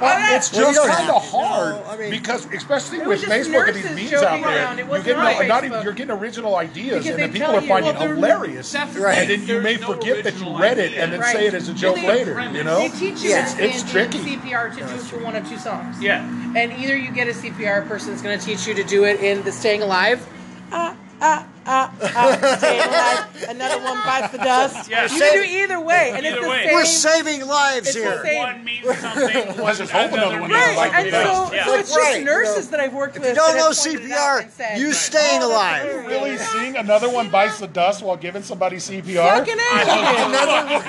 Well, 0.00 0.36
it's 0.36 0.52
Well, 0.52 0.60
you 0.68 0.74
just 0.74 0.86
don't 0.86 0.96
kind 0.96 1.10
of 1.10 1.30
hard 1.30 1.74
No, 1.74 1.90
I 1.90 1.96
mean- 1.96 2.10
because, 2.10 2.46
especially 2.52 2.98
with 3.00 3.22
Facebook 3.22 3.68
and 3.68 3.76
these 3.76 4.10
memes 4.10 4.22
out 4.22 4.42
there, 4.42 4.74
you 4.98 5.02
get 5.02 5.16
not, 5.16 5.46
not 5.46 5.64
even, 5.64 5.82
you're 5.82 5.92
getting 5.92 6.16
original 6.16 6.56
ideas, 6.56 7.04
Because 7.04 7.06
and 7.10 7.18
they 7.18 7.22
then 7.22 7.32
people 7.32 7.56
are 7.56 7.60
finding 7.62 7.94
well, 7.94 8.08
hilarious. 8.08 8.74
Right. 8.74 9.18
And 9.18 9.30
then 9.30 9.46
you 9.46 9.60
may 9.60 9.76
no 9.76 9.86
forget 9.92 10.24
that 10.24 10.34
you 10.34 10.40
original 10.40 10.58
read 10.58 10.78
it 10.78 10.94
and 10.94 11.12
then 11.12 11.20
Right. 11.20 11.32
say 11.32 11.46
it 11.46 11.54
as 11.54 11.68
a 11.68 11.74
joke 11.74 11.96
Well, 11.96 12.06
they- 12.06 12.12
later. 12.18 12.34
premise. 12.34 12.56
You 12.56 12.64
know, 12.64 12.78
They 12.78 12.88
teach 12.88 13.22
you 13.22 13.30
Yeah. 13.30 13.56
in, 13.58 13.64
It's 13.70 13.82
in, 13.82 13.88
tricky. 13.88 14.18
CPR 14.18 14.68
to 14.70 14.76
do 14.76 14.84
for 14.98 15.18
one 15.18 15.36
of 15.36 15.48
two 15.48 15.58
songs. 15.58 15.96
Yeah. 16.00 16.22
And 16.56 16.72
either 16.78 16.96
you 16.96 17.10
get 17.10 17.28
a 17.28 17.34
CPR 17.34 17.82
person 17.82 18.10
that's 18.10 18.22
going 18.22 18.38
to 18.38 18.44
teach 18.44 18.66
you 18.66 18.74
to 18.74 18.84
do 18.84 19.04
it 19.04 19.20
in 19.20 19.42
the 19.44 19.52
staying 19.52 19.82
alive. 19.82 20.24
Ah, 20.72 20.94
ah, 21.20 21.44
staying 21.64 22.80
alive. 22.88 23.46
Another 23.48 23.82
one 23.82 23.98
bites 24.04 24.32
the 24.32 24.38
dust. 24.38 24.90
Yeah. 24.90 25.04
You 25.04 25.18
can 25.18 25.32
do 25.34 25.42
either 25.42 25.80
way. 25.80 26.12
And 26.14 26.26
Either 26.26 26.36
it's 26.36 26.44
the 26.44 26.48
way. 26.50 26.64
same. 26.64 26.74
We're 26.74 26.84
saving 26.84 27.46
lives 27.46 27.88
It's 27.88 27.96
the 27.96 28.22
same. 28.22 28.38
One 28.38 28.64
means 28.64 28.98
something. 28.98 29.56
Let's 29.64 29.78
just 29.78 29.92
hope 29.92 30.12
another 30.12 30.40
one 30.40 30.50
Right, 30.50 30.60
doesn't 30.60 30.76
like 30.76 30.94
and 30.94 31.06
the 31.06 31.10
so, 31.10 31.16
best. 31.50 31.54
Yeah. 31.54 31.64
so 31.66 31.74
it's 31.74 31.96
Right, 31.96 32.04
just 32.04 32.18
you 32.18 32.24
nurses 32.24 32.64
know, 32.66 32.70
that 32.72 32.80
I've 32.80 32.94
worked 32.94 33.16
If 33.16 33.22
with. 33.22 33.30
you 33.30 33.34
don't 33.36 33.52
that 33.52 33.58
know 33.58 33.68
have 33.68 33.76
pointed 33.78 34.04
it 34.04 34.12
out 34.12 34.38
CPR, 34.38 34.42
and 34.42 34.52
said, 34.52 34.78
you 34.78 34.92
staying 34.92 35.42
"Oh, 35.42 35.48
that's 35.48 35.52
alive. 35.52 35.82
hilarious." 36.04 36.10
Really 36.10 36.36
seeing 36.38 36.76
another 36.76 37.10
one 37.10 37.30
bites 37.30 37.58
the 37.58 37.66
dust 37.66 38.02
while 38.02 38.16
giving 38.16 38.42
somebody 38.42 38.76
CPR? 38.76 39.38
Fucking 39.38 39.58
A. 39.58 40.26
Another 40.26 40.74
one. 40.74 40.82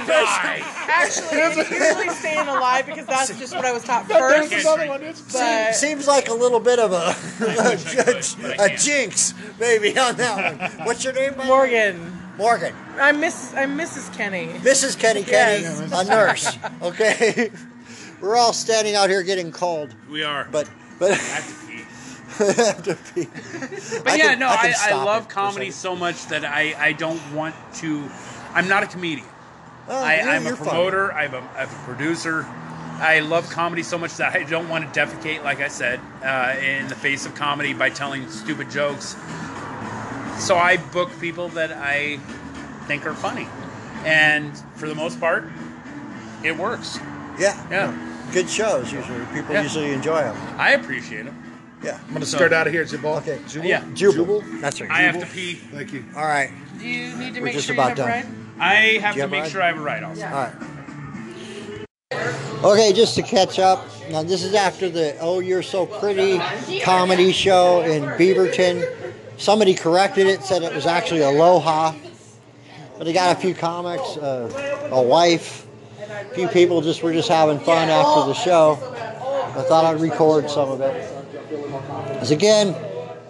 Actually, 0.88 1.38
it's 1.40 1.72
usually 1.72 2.10
staying 2.10 2.48
alive 2.48 2.86
because 2.86 3.06
that's 3.06 3.38
just 3.40 3.56
what 3.56 3.66
I 3.66 3.72
was 3.72 3.84
taught 3.84 4.08
first. 4.10 4.52
another 4.52 4.88
one. 4.88 5.04
It's 5.04 5.22
But 5.34 5.74
Seems 5.76 6.08
like 6.08 6.30
a 6.30 6.34
little 6.34 6.60
bit 6.60 6.80
of 6.80 6.92
a, 6.92 6.96
a, 6.96 7.16
but 7.40 8.36
I 8.60 8.66
a 8.66 8.70
can't. 8.70 8.80
jinx, 8.80 9.34
maybe 9.60 9.98
on 9.98 10.16
that 10.18 10.60
one. 10.60 10.65
What's 10.84 11.04
your 11.04 11.14
name? 11.14 11.34
by? 11.36 11.46
Morgan, 11.46 12.18
Morgan. 12.38 12.74
I'm 13.00 13.20
Miss. 13.20 13.54
I'm 13.54 13.78
Mrs. 13.78 14.16
Kenny. 14.16 14.48
Mrs. 14.60 14.98
Kenny 14.98 15.24
Kenny, 15.24 15.64
Yes. 15.64 15.92
a 15.92 16.04
nurse. 16.06 16.58
Okay, 16.82 17.52
we're 18.22 18.36
all 18.36 18.54
standing 18.54 18.96
out 18.96 19.10
here 19.10 19.24
getting 19.24 19.52
cold, 19.52 19.94
We 20.10 20.24
are. 20.24 20.48
but 20.52 20.70
but 21.00 21.12
Have 21.18 21.48
to 21.48 21.68
pee. 21.68 21.84
have 22.62 22.84
to 22.84 22.96
pee. 23.14 23.28
But 24.04 24.08
I 24.14 24.16
yeah, 24.16 24.24
can- 24.32 24.40
no, 24.40 24.48
I 24.50 24.56
can 24.58 24.66
I, 24.66 24.70
I, 24.70 24.72
stop 24.72 25.06
love 25.06 25.22
it 25.24 25.26
for 25.26 25.32
a 25.32 25.34
comedy 25.34 25.72
second. 25.72 25.74
so 25.74 25.96
much 25.96 26.26
that 26.28 26.46
I, 26.46 26.74
I 26.78 26.94
don't 26.94 27.22
want 27.34 27.56
to. 27.76 28.10
I'm 28.54 28.68
not 28.68 28.84
a 28.84 28.88
comedian. 28.88 29.28
Oh, 29.88 29.96
I, 30.04 30.16
you're- 30.16 30.30
I'm 30.32 30.42
a 30.44 30.48
you're 30.50 30.56
fine. 30.56 30.68
promoter. 30.68 31.14
I'm 31.14 31.34
a, 31.34 31.38
I'm 31.40 31.70
a 31.70 31.84
producer. 31.86 32.46
I 32.98 33.20
love 33.20 33.50
comedy 33.50 33.84
so 33.84 33.98
much 33.98 34.16
that 34.18 34.34
I 34.34 34.44
don't 34.44 34.70
want 34.70 34.92
to 34.94 35.00
defecate, 35.00 35.44
like 35.44 35.60
I 35.60 35.68
said, 35.68 36.00
uh, 36.24 36.56
in 36.64 36.88
the 36.88 36.96
face 36.96 37.26
of 37.26 37.36
comedy 37.36 37.74
by 37.74 37.90
telling 37.90 38.30
stupid 38.30 38.72
jokes. 38.72 39.16
So 40.40 40.58
I 40.58 40.78
book 40.78 41.10
people 41.20 41.48
that 41.50 41.72
I 41.72 42.18
think 42.88 43.06
are 43.06 43.14
funny, 43.14 43.48
and 44.06 44.56
for 44.76 44.88
the 44.88 44.96
most 44.96 45.20
part, 45.20 45.46
it 46.44 46.56
works. 46.56 47.00
Yeah, 47.40 47.56
Yeah, 47.70 47.94
good 48.32 48.50
shows 48.50 48.92
usually. 48.94 49.26
People 49.34 49.56
Yeah. 49.56 49.64
usually 49.64 49.92
enjoy 49.92 50.22
them. 50.22 50.38
I 50.58 50.72
appreciate 50.72 51.26
them. 51.26 51.36
Yeah. 51.84 51.98
I'm 52.08 52.14
gonna 52.14 52.26
start 52.26 52.54
out 52.54 52.68
of 52.68 52.74
here, 52.74 52.86
Jabal. 52.86 53.16
Okay. 53.18 53.40
Jubal? 53.48 53.66
Yeah. 53.68 53.82
Jubal. 53.94 54.44
That's 54.62 54.80
right. 54.82 54.90
I 54.90 55.02
have 55.02 55.20
to 55.20 55.26
pee. 55.26 55.56
Thank 55.74 55.92
you. 55.94 56.06
All 56.16 56.26
right. 56.26 56.50
Do 56.80 56.88
you 56.88 57.16
need 57.18 57.34
to 57.34 57.40
We're 57.42 57.46
make 57.46 57.54
just 57.56 57.68
sure 57.68 57.76
about 57.76 57.98
you 57.98 58.04
have 58.04 58.24
done. 58.24 58.36
right? 58.58 58.68
I 58.68 58.76
have 59.02 59.14
Do 59.16 59.20
you 59.22 59.26
to 59.26 59.32
make 59.32 59.42
ride? 59.44 59.52
sure 59.52 59.62
I 59.62 59.68
have 59.68 59.78
a 59.78 59.82
ride 59.82 60.04
also. 60.04 60.26
All 60.26 60.32
right. 60.32 60.54
Okay, 62.64 62.94
just 62.94 63.16
to 63.16 63.22
catch 63.22 63.60
up. 63.60 63.86
Now 64.10 64.24
this 64.24 64.44
is 64.44 64.54
after 64.54 64.90
the 64.90 65.16
"Oh 65.20 65.40
You're 65.40 65.62
So 65.64 65.86
Pretty" 65.86 66.40
comedy 66.82 67.32
show 67.32 67.82
in 67.82 68.04
Beaverton. 68.18 68.86
Somebody 69.38 69.74
corrected 69.74 70.28
it, 70.28 70.44
said 70.44 70.64
it 70.64 70.74
was 70.74 70.86
actually 70.86 71.22
Aloha, 71.22 71.94
but 72.98 73.04
they 73.04 73.12
got 73.12 73.36
a 73.36 73.40
few 73.40 73.54
comics, 73.54 74.16
uh, 74.18 74.90
a 74.92 75.02
wife, 75.02 75.68
a 76.00 76.34
few 76.34 76.48
people 76.48 76.82
just 76.82 77.04
were 77.04 77.12
just 77.12 77.28
having 77.28 77.60
fun 77.60 77.90
after 77.90 78.28
the 78.28 78.34
show. 78.34 78.74
I 79.58 79.62
thought 79.64 79.84
I'd 79.86 80.00
record 80.00 80.50
some 80.50 80.70
of 80.70 80.82
it. 80.82 80.94
As 82.22 82.32
again, 82.32 82.70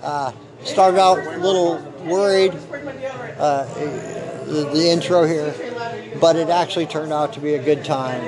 uh, 0.03 0.31
started 0.63 0.99
out 0.99 1.17
a 1.17 1.37
little 1.39 1.79
worried 2.05 2.53
uh, 3.37 3.65
the, 4.45 4.69
the 4.73 4.89
intro 4.89 5.25
here, 5.25 5.53
but 6.21 6.35
it 6.35 6.49
actually 6.49 6.85
turned 6.85 7.11
out 7.11 7.33
to 7.33 7.39
be 7.39 7.55
a 7.55 7.63
good 7.63 7.83
time. 7.83 8.21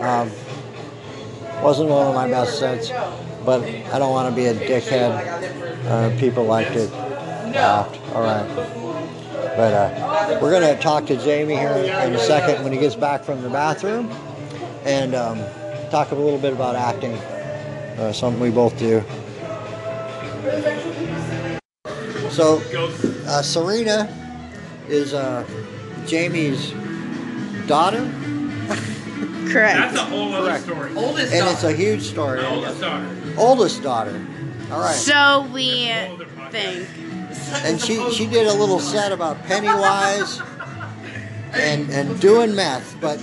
Um, 0.00 0.30
wasn't 1.62 1.88
one 1.88 2.06
of 2.06 2.14
my 2.14 2.28
best 2.28 2.58
sets, 2.58 2.90
but 3.44 3.62
I 3.64 3.98
don't 3.98 4.12
want 4.12 4.28
to 4.30 4.36
be 4.36 4.46
a 4.46 4.54
dickhead. 4.54 5.86
Uh, 5.86 6.18
people 6.20 6.44
liked 6.44 6.76
it. 6.76 7.05
Laughed. 7.52 8.00
All 8.14 8.22
right. 8.22 8.46
But 9.56 9.72
uh, 9.72 10.38
we're 10.40 10.50
going 10.50 10.76
to 10.76 10.80
talk 10.82 11.06
to 11.06 11.16
Jamie 11.16 11.56
here 11.56 11.70
in 11.72 12.14
a 12.14 12.18
second 12.18 12.62
when 12.62 12.72
he 12.72 12.78
gets 12.78 12.94
back 12.94 13.24
from 13.24 13.42
the 13.42 13.48
bathroom 13.48 14.10
and 14.84 15.14
um, 15.14 15.38
talk 15.90 16.10
a 16.10 16.14
little 16.14 16.38
bit 16.38 16.52
about 16.52 16.76
acting, 16.76 17.14
uh, 17.98 18.12
something 18.12 18.40
we 18.40 18.50
both 18.50 18.78
do. 18.78 19.02
So, 22.30 22.60
uh, 23.26 23.40
Serena 23.42 24.12
is 24.88 25.14
uh, 25.14 25.46
Jamie's 26.06 26.72
daughter, 27.66 28.04
Correct. 29.48 29.78
That's 29.78 29.96
a 29.96 30.04
whole 30.04 30.32
other 30.34 30.48
Correct. 30.48 30.64
story. 30.64 30.94
Oldest 30.96 31.32
and 31.32 31.48
it's 31.48 31.62
a 31.64 31.72
huge 31.72 32.02
story. 32.02 32.44
Oldest 32.44 32.80
daughter. 32.80 33.16
Oldest 33.38 33.82
daughter. 33.82 34.26
All 34.72 34.80
right. 34.80 34.94
So 34.94 35.48
we 35.52 35.92
think. 36.50 36.88
And 37.52 37.80
she 37.80 38.10
she 38.12 38.26
did 38.26 38.46
a 38.46 38.54
little 38.54 38.80
set 38.80 39.12
about 39.12 39.42
Pennywise 39.44 40.40
and 41.52 41.90
and 41.90 42.20
doing 42.20 42.54
meth, 42.54 42.96
but 43.00 43.20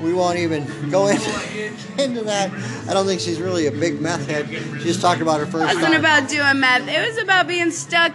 we 0.00 0.12
won't 0.12 0.38
even 0.38 0.66
go 0.90 1.06
into, 1.08 1.72
into 1.98 2.22
that. 2.22 2.52
I 2.88 2.92
don't 2.94 3.06
think 3.06 3.20
she's 3.20 3.40
really 3.40 3.66
a 3.66 3.72
big 3.72 4.00
meth 4.00 4.28
head. 4.28 4.48
She 4.48 4.84
just 4.84 5.00
talked 5.00 5.20
about 5.22 5.38
her 5.38 5.46
It 5.46 5.50
first 5.50 5.74
wasn't 5.74 5.84
time 5.86 5.94
about 6.00 6.28
doing 6.28 6.60
meth. 6.60 6.88
It 6.88 7.06
was 7.06 7.18
about 7.18 7.46
being 7.48 7.70
stuck 7.70 8.12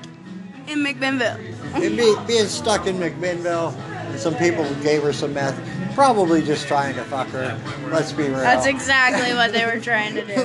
in 0.68 0.80
McMinnville. 0.80 1.40
and 1.74 1.98
be, 1.98 2.16
being 2.28 2.46
stuck 2.46 2.86
in 2.86 2.98
McMinnville. 2.98 3.74
And 4.10 4.20
some 4.20 4.36
people 4.36 4.66
gave 4.82 5.04
her 5.04 5.14
some 5.14 5.34
meth, 5.34 5.60
probably 5.96 6.42
just 6.42 6.68
trying 6.68 6.96
to 6.96 7.04
fuck 7.06 7.28
her. 7.30 7.60
Let's 7.92 8.12
be 8.12 8.24
real. 8.24 8.34
That's 8.38 8.66
exactly 8.66 9.34
what 9.34 9.52
they 9.52 9.66
were 9.66 9.80
trying 9.80 10.16
to 10.16 10.26
do. 10.26 10.44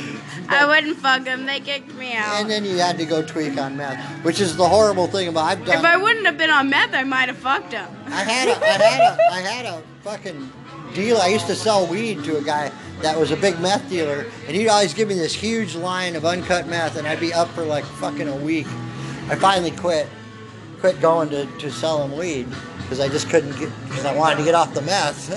I 0.48 0.66
wouldn't 0.66 0.98
fuck 0.98 1.24
them. 1.24 1.46
They 1.46 1.60
kicked 1.60 1.94
me 1.94 2.14
out. 2.14 2.40
and 2.40 2.50
then 2.50 2.64
you 2.64 2.76
had 2.78 2.98
to 2.98 3.04
go 3.06 3.22
tweak 3.22 3.58
on 3.58 3.76
meth, 3.76 3.98
which 4.24 4.40
is 4.40 4.56
the 4.56 4.68
horrible 4.68 5.06
thing 5.06 5.28
about 5.28 5.44
I've 5.44 5.64
done. 5.64 5.78
If 5.78 5.84
I 5.84 5.96
wouldn't 5.96 6.26
have 6.26 6.36
been 6.38 6.50
on 6.50 6.68
meth, 6.70 6.94
I 6.94 7.04
might 7.04 7.28
have 7.28 7.38
fucked 7.38 7.70
them. 7.72 7.88
I 8.06 8.22
had 8.22 8.48
a, 8.48 8.52
I 8.62 8.68
had 8.68 9.00
a, 9.18 9.32
I 9.32 9.40
had 9.40 9.66
a 9.66 9.82
fucking 10.02 10.52
deal. 10.94 11.16
I 11.18 11.28
used 11.28 11.46
to 11.46 11.54
sell 11.54 11.86
weed 11.86 12.22
to 12.24 12.36
a 12.36 12.42
guy 12.42 12.70
that 13.00 13.18
was 13.18 13.30
a 13.30 13.36
big 13.36 13.58
meth 13.60 13.88
dealer, 13.88 14.26
and 14.46 14.56
he'd 14.56 14.68
always 14.68 14.94
give 14.94 15.08
me 15.08 15.14
this 15.14 15.34
huge 15.34 15.74
line 15.74 16.14
of 16.16 16.24
uncut 16.24 16.66
meth, 16.68 16.96
and 16.96 17.06
I'd 17.06 17.20
be 17.20 17.32
up 17.32 17.48
for 17.48 17.64
like 17.64 17.84
fucking 17.84 18.28
a 18.28 18.36
week. 18.36 18.66
I 19.28 19.36
finally 19.36 19.70
quit, 19.70 20.06
quit 20.84 21.00
going 21.00 21.30
to, 21.30 21.46
to 21.46 21.70
sell 21.70 22.04
him 22.06 22.14
weed 22.14 22.46
because 22.82 23.00
I 23.00 23.08
just 23.08 23.30
couldn't 23.30 23.56
get 23.58 23.70
because 23.88 24.04
I 24.04 24.14
wanted 24.14 24.36
to 24.36 24.44
get 24.44 24.54
off 24.54 24.74
the 24.74 24.82
meth 24.82 25.30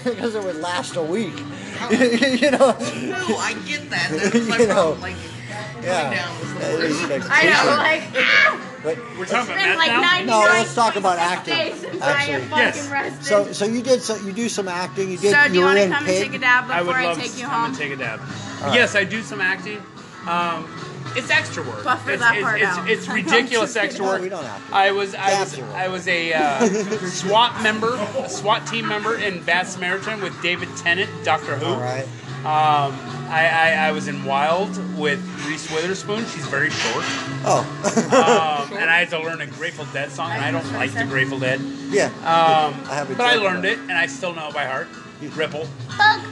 because 0.04 0.34
it 0.34 0.42
would 0.42 0.56
last 0.56 0.96
a 0.96 1.02
week. 1.02 1.36
you 1.90 2.50
know. 2.50 2.72
No, 3.04 3.36
I 3.36 3.54
get 3.66 3.90
that. 3.90 4.08
That's 4.32 4.48
my 4.48 4.56
You 4.56 4.66
know. 4.68 4.74
problem. 4.74 5.00
Like, 5.02 5.16
Yeah. 5.82 6.14
down 6.14 6.40
was 6.40 6.52
the 6.54 6.58
That 6.60 6.80
is 6.80 7.02
like- 7.10 7.22
I 7.28 7.42
know, 7.44 7.76
like, 7.76 8.24
ah! 8.24 8.66
But 8.82 8.96
We're 9.18 9.26
talking 9.26 9.52
about 9.52 9.64
been 9.66 9.76
like 9.76 10.26
now? 10.26 10.40
No, 10.40 10.46
let's 10.48 10.74
talk 10.74 10.96
about 10.96 11.18
acting, 11.18 11.54
days 11.54 11.80
since 11.80 12.00
I 12.02 12.22
am 12.24 12.40
actually. 12.50 12.58
Yes. 12.62 12.88
rested. 12.88 13.24
so 13.26 13.52
so 13.52 13.64
you 13.66 13.82
did 13.82 14.00
so 14.00 14.16
you 14.16 14.32
do 14.32 14.48
some 14.48 14.66
acting. 14.68 15.10
You 15.10 15.18
did. 15.18 15.34
So 15.34 15.48
do 15.48 15.52
you 15.54 15.60
were 15.60 15.66
want 15.66 15.78
to 15.78 15.84
in 15.84 15.92
come 15.92 16.04
Pig. 16.06 16.22
and 16.22 16.32
take 16.32 16.40
a 16.40 16.42
dab 16.42 16.70
I 16.70 16.80
would 16.80 16.86
before 16.86 17.00
I, 17.00 17.04
love 17.04 17.18
take 17.18 17.32
to 17.32 17.38
you 17.38 17.44
come 17.44 17.52
home? 17.52 17.64
and 17.72 17.76
take 17.76 17.92
a 17.92 17.96
dab. 17.96 18.20
right. 18.20 18.74
Yes, 18.74 18.94
I 18.96 19.04
do 19.04 19.20
some 19.20 19.42
acting. 19.42 19.82
Um, 20.26 20.64
it's 21.16 21.30
extra 21.30 21.62
work. 21.62 21.84
Buffer 21.84 22.12
it's, 22.12 22.22
that 22.22 22.34
it's, 22.36 22.42
part 22.42 22.60
it's, 22.60 22.70
out. 22.70 22.90
it's 22.90 23.08
I'm 23.08 23.14
ridiculous 23.16 23.74
just 23.74 23.76
extra 23.76 24.04
No, 24.04 24.12
work. 24.12 24.22
we 24.22 24.28
don't 24.28 24.44
have 24.44 24.68
to. 24.68 24.74
I 24.74 24.92
was 24.92 25.14
I 25.14 25.40
was 25.40 25.58
I 25.58 25.88
was 25.88 26.08
a 26.08 26.32
uh, 26.32 26.66
SWAT 27.06 27.62
member, 27.62 27.94
a 28.18 28.28
SWAT 28.28 28.66
team 28.66 28.86
member 28.86 29.16
in 29.16 29.42
Bad 29.44 29.66
Samaritan 29.66 30.20
with 30.20 30.40
David 30.42 30.68
Tennant, 30.76 31.10
Doctor 31.24 31.56
Who. 31.56 31.66
All 31.66 31.80
right. 31.80 32.06
Um, 32.40 32.96
I, 33.28 33.48
I, 33.52 33.88
I 33.88 33.92
was 33.92 34.08
in 34.08 34.24
Wild 34.24 34.70
with 34.96 35.20
Reese 35.46 35.70
Witherspoon. 35.70 36.24
She's 36.24 36.46
very 36.46 36.70
short. 36.70 37.04
Oh. 37.44 37.60
Um, 38.70 38.72
and 38.78 38.88
I 38.88 39.00
had 39.00 39.10
to 39.10 39.18
learn 39.18 39.42
a 39.42 39.46
Grateful 39.46 39.84
Dead 39.92 40.10
song, 40.10 40.30
and 40.30 40.42
I 40.42 40.50
don't 40.50 40.72
like 40.72 40.94
the 40.94 41.04
Grateful 41.04 41.38
Dead. 41.38 41.60
yeah. 41.90 42.06
Um, 42.06 42.80
I 42.88 42.94
have 42.94 43.10
a 43.10 43.14
but 43.14 43.26
I 43.26 43.34
learned 43.34 43.66
it, 43.66 43.78
and 43.78 43.92
I 43.92 44.06
still 44.06 44.34
know 44.34 44.48
it 44.48 44.54
by 44.54 44.64
heart. 44.64 44.88
Ripple. 45.20 45.66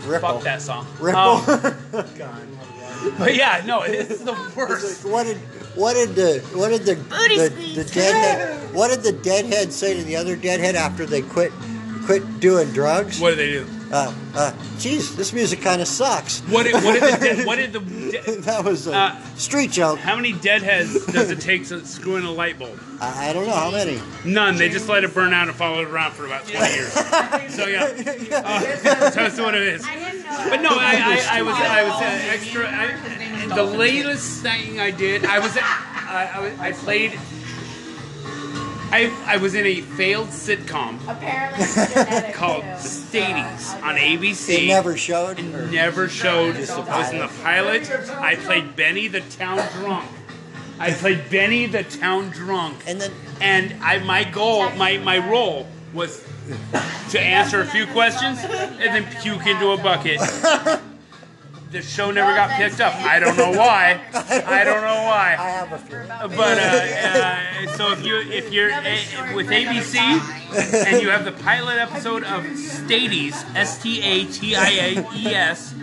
Ripple. 0.07 0.29
Fuck 0.31 0.43
that 0.45 0.63
song. 0.63 0.87
Ripple. 0.99 1.21
Um, 1.21 2.49
but 3.19 3.35
yeah, 3.35 3.63
no, 3.67 3.83
it's 3.83 4.21
the 4.21 4.37
worst. 4.57 5.05
what 5.05 5.25
did 5.25 5.37
what 5.77 5.95
did 5.95 6.15
the 6.15 6.41
what 6.55 6.71
did 6.71 6.83
the 6.83 6.97
Booty 6.97 7.37
the, 7.37 7.51
squeeze. 7.51 7.77
the 7.77 7.85
deadhead 7.85 8.75
what 8.75 8.89
did 8.91 9.03
the 9.03 9.13
deadhead 9.23 9.73
say 9.73 9.97
to 9.97 10.03
the 10.03 10.17
other 10.17 10.37
deadhead 10.37 10.75
after 10.75 11.07
they 11.07 11.23
quit 11.23 11.53
quit 12.05 12.41
doing 12.41 12.71
drugs? 12.73 13.21
What 13.21 13.31
did 13.31 13.39
they 13.39 13.51
do? 13.53 13.78
Uh, 13.91 14.13
uh, 14.35 14.53
geez, 14.79 15.17
this 15.17 15.33
music 15.33 15.63
kind 15.63 15.81
of 15.81 15.89
sucks. 15.89 16.41
What 16.41 16.65
did, 16.65 16.75
what 16.75 16.93
did 17.01 17.03
the 17.03 17.17
dead, 17.25 17.47
what 17.47 17.57
did 17.57 17.73
the 17.73 17.81
de- 18.35 18.41
that 18.43 18.63
was 18.65 18.87
a 18.87 18.95
Uh, 18.95 19.23
street 19.37 19.71
joke. 19.71 19.99
how 19.99 20.15
many 20.15 20.33
deadheads 20.35 21.07
does 21.07 21.31
it 21.31 21.41
take 21.41 21.67
to 21.69 21.85
screw 21.87 22.17
in 22.17 22.25
a 22.25 22.31
light 22.31 22.59
bulb? 22.59 22.79
I, 23.01 23.31
I 23.31 23.33
don't 23.33 23.47
know 23.47 23.55
how 23.55 23.71
many. 23.71 23.99
None. 24.27 24.57
They 24.57 24.69
just 24.69 24.89
let 24.91 25.05
it 25.05 25.15
burn 25.15 25.33
out 25.33 25.49
and 25.49 25.57
follow 25.57 25.81
it 25.81 25.89
around 25.89 26.13
for 26.13 26.27
about 26.27 26.47
20 26.47 26.75
years. 26.75 26.93
So 27.55 27.67
yeah, 27.67 27.85
uh, 28.45 28.61
that's 29.11 29.39
what 29.39 29.55
it 29.55 29.63
is. 29.63 29.83
But 29.87 30.61
no, 30.61 30.71
I, 30.71 31.23
I, 31.33 31.39
I 31.39 31.43
was 31.43 31.55
I 31.55 31.83
was 31.85 31.93
uh, 32.03 32.33
extra. 32.35 32.69
I, 32.71 33.55
the 33.55 33.65
latest 33.65 34.43
thing 34.43 34.79
I 34.81 34.91
did, 34.91 35.25
I 35.25 35.39
was 35.39 35.57
I, 35.57 36.31
I, 36.35 36.41
was- 36.41 36.59
I 36.61 36.73
played. 36.73 37.19
I, 38.91 39.15
I 39.27 39.37
was 39.37 39.55
in 39.55 39.67
a 39.67 39.81
failed 39.83 40.29
sitcom 40.29 40.99
Apparently, 41.07 41.63
it's 41.65 41.93
genetic 41.93 42.35
called 42.35 42.63
too. 42.63 42.79
Stadies 42.79 43.75
oh, 43.75 43.81
on 43.85 43.97
ABC. 43.97 44.65
It 44.65 44.69
never 44.69 44.97
showed. 44.97 45.39
It 45.39 45.55
or- 45.55 45.67
never 45.67 46.09
showed. 46.09 46.57
Just 46.57 46.73
I 46.73 46.83
the 46.83 46.91
was 46.91 47.13
in 47.13 47.19
the 47.19 47.43
pilot. 47.43 48.11
I 48.11 48.37
played 48.37 48.77
Benny 48.77 49.09
the 49.09 49.21
town 49.21 49.67
drunk. 49.75 50.09
I 50.79 50.93
played 50.93 51.29
Benny 51.29 51.67
the 51.67 51.83
town 51.83 52.31
drunk. 52.31 52.83
And 52.87 53.01
then 53.01 53.13
And 53.41 53.75
I 53.83 53.99
my 53.99 54.25
goal, 54.25 54.71
my, 54.71 54.99
my 54.99 55.19
role 55.19 55.69
was 55.93 56.25
to 57.11 57.21
answer 57.21 57.61
a 57.61 57.67
few 57.67 57.87
questions 57.89 58.39
and 58.43 58.79
then 58.81 59.07
puke 59.21 59.47
into 59.47 59.71
a 59.73 59.77
bucket. 59.77 60.21
The 61.71 61.83
show 61.83 62.11
never 62.11 62.33
got 62.35 62.51
picked 62.57 62.81
up. 62.81 62.95
I 62.97 63.19
don't 63.19 63.37
know 63.37 63.51
why. 63.51 64.01
I 64.15 64.65
don't 64.65 64.81
know 64.81 65.03
why. 65.05 65.37
I 65.39 65.43
why. 65.43 65.51
have 65.51 65.73
a 65.73 65.79
few. 65.79 65.99
But 66.37 66.59
uh, 66.59 67.69
uh, 67.69 67.77
so 67.77 67.93
if 67.93 68.05
you 68.05 68.17
if 68.21 68.51
you're 68.53 68.73
uh, 68.73 69.35
with 69.35 69.49
ABC 69.49 69.97
and 70.87 71.03
you 71.03 71.11
have 71.11 71.25
the 71.27 71.33
pilot 71.33 71.77
episode 71.79 72.25
of 72.25 72.47
Stadies, 72.57 73.35
S 73.55 73.83
T 73.83 74.01
A 74.03 74.25
T 74.25 74.57
I 74.57 74.69
A 74.69 75.07
E 75.15 75.27
S, 75.35 75.75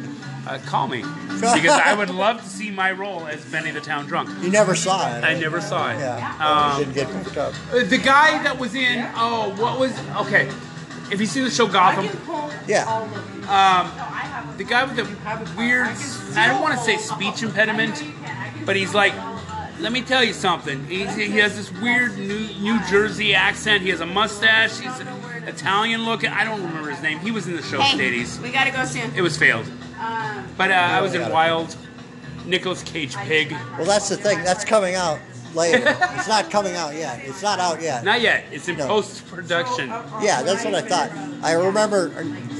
uh, 0.47 0.57
call 0.65 0.87
me 0.87 1.03
because 1.29 1.69
I 1.79 1.93
would 1.93 2.09
love 2.09 2.41
to 2.41 2.47
see 2.49 2.71
my 2.71 2.91
role 2.91 3.27
as 3.27 3.45
Benny 3.45 3.69
the 3.71 3.81
Town 3.81 4.07
Drunk. 4.07 4.29
You 4.41 4.49
never 4.49 4.73
saw 4.75 5.15
it. 5.15 5.23
I 5.23 5.39
never 5.39 5.61
saw 5.61 5.91
it. 5.91 5.99
Yeah. 5.99 6.35
Um, 6.75 6.81
it 6.81 6.93
didn't 6.93 7.13
get 7.13 7.23
picked 7.25 7.37
up. 7.37 7.53
Uh, 7.71 7.83
The 7.83 7.99
guy 7.99 8.41
that 8.43 8.57
was 8.57 8.73
in 8.73 9.07
oh 9.15 9.53
what 9.61 9.79
was 9.79 9.91
okay 10.25 10.49
if 11.11 11.19
you 11.19 11.27
see 11.27 11.41
the 11.41 11.51
show 11.51 11.67
Gotham 11.67 12.05
Yeah. 12.67 12.83
um, 13.45 13.91
the 14.57 14.63
guy 14.63 14.83
with 14.83 14.95
the 14.95 15.03
weird 15.57 15.87
I 16.37 16.47
don't 16.47 16.61
want 16.61 16.77
to 16.77 16.83
say 16.83 16.97
speech 16.97 17.43
impediment 17.43 18.03
but 18.65 18.75
he's 18.75 18.93
like 18.93 19.13
let 19.79 19.91
me 19.91 20.01
tell 20.01 20.23
you 20.23 20.33
something 20.33 20.85
he's, 20.87 21.13
he 21.15 21.29
has 21.39 21.55
this 21.57 21.71
weird 21.81 22.17
New, 22.17 22.47
New 22.61 22.79
Jersey 22.89 23.33
accent 23.35 23.81
he 23.83 23.89
has 23.89 23.99
a 24.01 24.05
mustache 24.05 24.77
he's 24.79 24.99
Italian 25.47 26.05
looking 26.05 26.29
I 26.31 26.43
don't 26.43 26.63
remember 26.63 26.89
his 26.89 27.01
name 27.01 27.19
he 27.19 27.31
was 27.31 27.47
in 27.47 27.55
the 27.55 27.61
show 27.63 27.81
Hey, 27.81 27.95
Stadies 27.95 28.39
we 28.39 28.51
gotta 28.51 28.71
go 28.71 28.85
soon. 28.85 29.13
it 29.15 29.21
was 29.21 29.37
failed 29.37 29.65
Um, 29.99 30.45
but 30.57 30.71
uh, 30.71 30.75
I 30.75 31.01
was 31.01 31.13
in 31.13 31.29
Wild 31.31 31.75
Nicolas 32.45 32.83
Cage 32.83 33.15
Pig 33.17 33.51
Well, 33.77 33.85
that's 33.85 34.07
the 34.09 34.17
thing. 34.17 34.43
That's 34.43 34.63
coming 34.63 34.93
out 34.95 35.19
later. 35.55 35.83
it's 35.87 36.27
not 36.27 36.51
coming 36.51 36.75
out 36.75 36.93
yet. 36.93 37.19
It's 37.23 37.41
not 37.41 37.59
out 37.59 37.81
yet. 37.81 38.03
not 38.03 38.21
yet 38.21 38.45
it's 38.51 38.67
in 38.69 38.77
No. 38.77 38.87
post 38.87 39.25
production 39.27 39.87
Yeah, 40.21 40.43
that's 40.43 40.63
what 40.63 40.75
I 40.75 40.81
thought. 40.81 41.11
I 41.43 41.53
remember, 41.53 42.11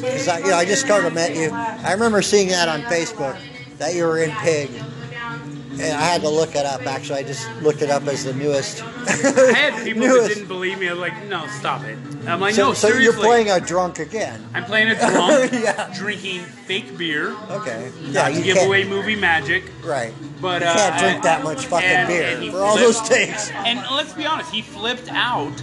because 0.06 0.28
I, 0.28 0.40
you 0.40 0.48
know, 0.48 0.56
I 0.58 0.66
just 0.66 0.88
kind 0.88 1.06
of 1.06 1.14
met 1.14 1.36
you. 1.36 1.50
I 1.52 1.92
remember 1.94 2.22
seeing 2.22 2.48
that 2.50 2.68
on 2.70 2.82
Facebook 2.84 3.38
that 3.78 3.94
you 3.96 4.04
were 4.06 4.20
in 4.20 4.32
Pig, 4.38 4.70
and 4.74 5.82
I 5.82 6.02
had 6.04 6.22
to 6.22 6.30
look 6.30 6.56
it 6.56 6.66
up. 6.66 6.86
Actually, 6.88 7.20
I 7.20 7.24
just 7.24 7.50
looked 7.62 7.82
it 7.82 7.90
up 7.90 8.04
as 8.08 8.24
the 8.24 8.34
newest. 8.34 8.82
I 9.08 9.52
had 9.54 9.84
people 9.84 10.04
that 10.08 10.28
didn't 10.30 10.48
believe 10.48 10.80
me. 10.80 10.88
I 10.88 10.94
was 10.94 11.02
like, 11.02 11.26
no, 11.26 11.46
stop 11.48 11.84
it. 11.84 11.98
I'm 12.28 12.40
like, 12.40 12.56
so, 12.56 12.70
no, 12.70 12.74
so 12.74 12.88
seriously. 12.88 13.04
you're 13.04 13.14
playing 13.14 13.50
a 13.52 13.60
drunk 13.60 14.00
again. 14.00 14.44
I'm 14.54 14.64
playing 14.64 14.90
a 14.90 14.96
drunk, 15.12 15.52
Yeah. 15.52 15.94
drinking 15.96 16.42
fake 16.42 16.98
beer. 16.98 17.36
Okay. 17.52 17.92
not 18.12 18.34
you 18.34 18.42
give 18.44 18.58
away 18.66 18.86
movie 18.86 19.16
magic. 19.18 19.64
Right. 19.84 20.14
But 20.42 20.62
you 20.62 20.68
uh, 20.70 20.74
can't 20.76 21.00
drink 21.00 21.18
I- 21.20 21.22
that 21.24 21.44
much 21.44 21.66
fucking 21.66 21.88
and- 21.88 22.08
beer 22.08 22.24
and 22.36 22.44
he 22.44 22.50
for 22.52 22.60
all 22.64 22.78
flipped- 22.78 22.98
those 23.00 23.10
takes. 23.10 23.52
And 23.52 23.80
let's 23.92 24.14
be 24.14 24.26
honest, 24.26 24.52
he 24.52 24.62
flipped 24.62 25.10
out 25.12 25.62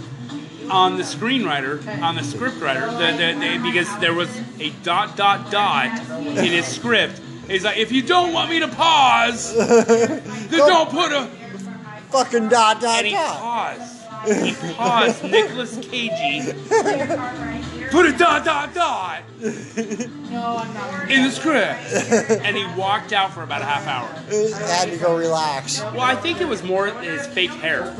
on 0.69 0.97
the 0.97 1.03
screenwriter, 1.03 1.85
on 2.01 2.15
the 2.15 2.21
scriptwriter, 2.21 2.89
the, 2.97 3.17
the, 3.17 3.57
the, 3.57 3.63
because 3.63 3.89
there 3.99 4.13
was 4.13 4.29
a 4.59 4.69
dot 4.83 5.15
dot 5.17 5.51
dot 5.51 5.99
in 6.21 6.35
his 6.51 6.65
script. 6.65 7.19
He's 7.47 7.63
like, 7.63 7.77
if 7.77 7.91
you 7.91 8.01
don't 8.01 8.31
want 8.33 8.49
me 8.49 8.59
to 8.59 8.67
pause, 8.69 9.53
then 9.67 10.49
don't 10.49 10.89
put 10.89 11.11
a. 11.11 11.29
Fucking 12.09 12.47
dot 12.47 12.79
dot 12.79 12.99
And 12.99 13.07
he 13.07 13.13
dot. 13.13 13.39
paused. 13.39 13.92
He 14.25 14.53
paused. 14.73 15.23
Nicholas 15.23 15.77
Cagey. 15.77 16.53
Put 17.91 18.05
a 18.07 18.11
dot 18.17 18.43
dot 18.43 18.73
dot 18.73 19.21
No, 19.39 20.57
I'm 20.57 20.73
not. 20.73 21.11
in 21.11 21.23
the 21.23 21.31
script, 21.31 22.41
and 22.43 22.55
he 22.57 22.65
walked 22.79 23.13
out 23.13 23.31
for 23.33 23.43
about 23.43 23.61
a 23.61 23.65
half 23.65 23.85
hour. 23.85 24.07
Had 24.67 24.89
to 24.89 24.97
go 24.97 25.15
relax. 25.17 25.79
Well, 25.81 26.01
I 26.01 26.15
think 26.15 26.41
it 26.41 26.47
was 26.47 26.63
more 26.63 26.87
his 26.87 27.27
fake 27.27 27.51
hair. 27.51 27.93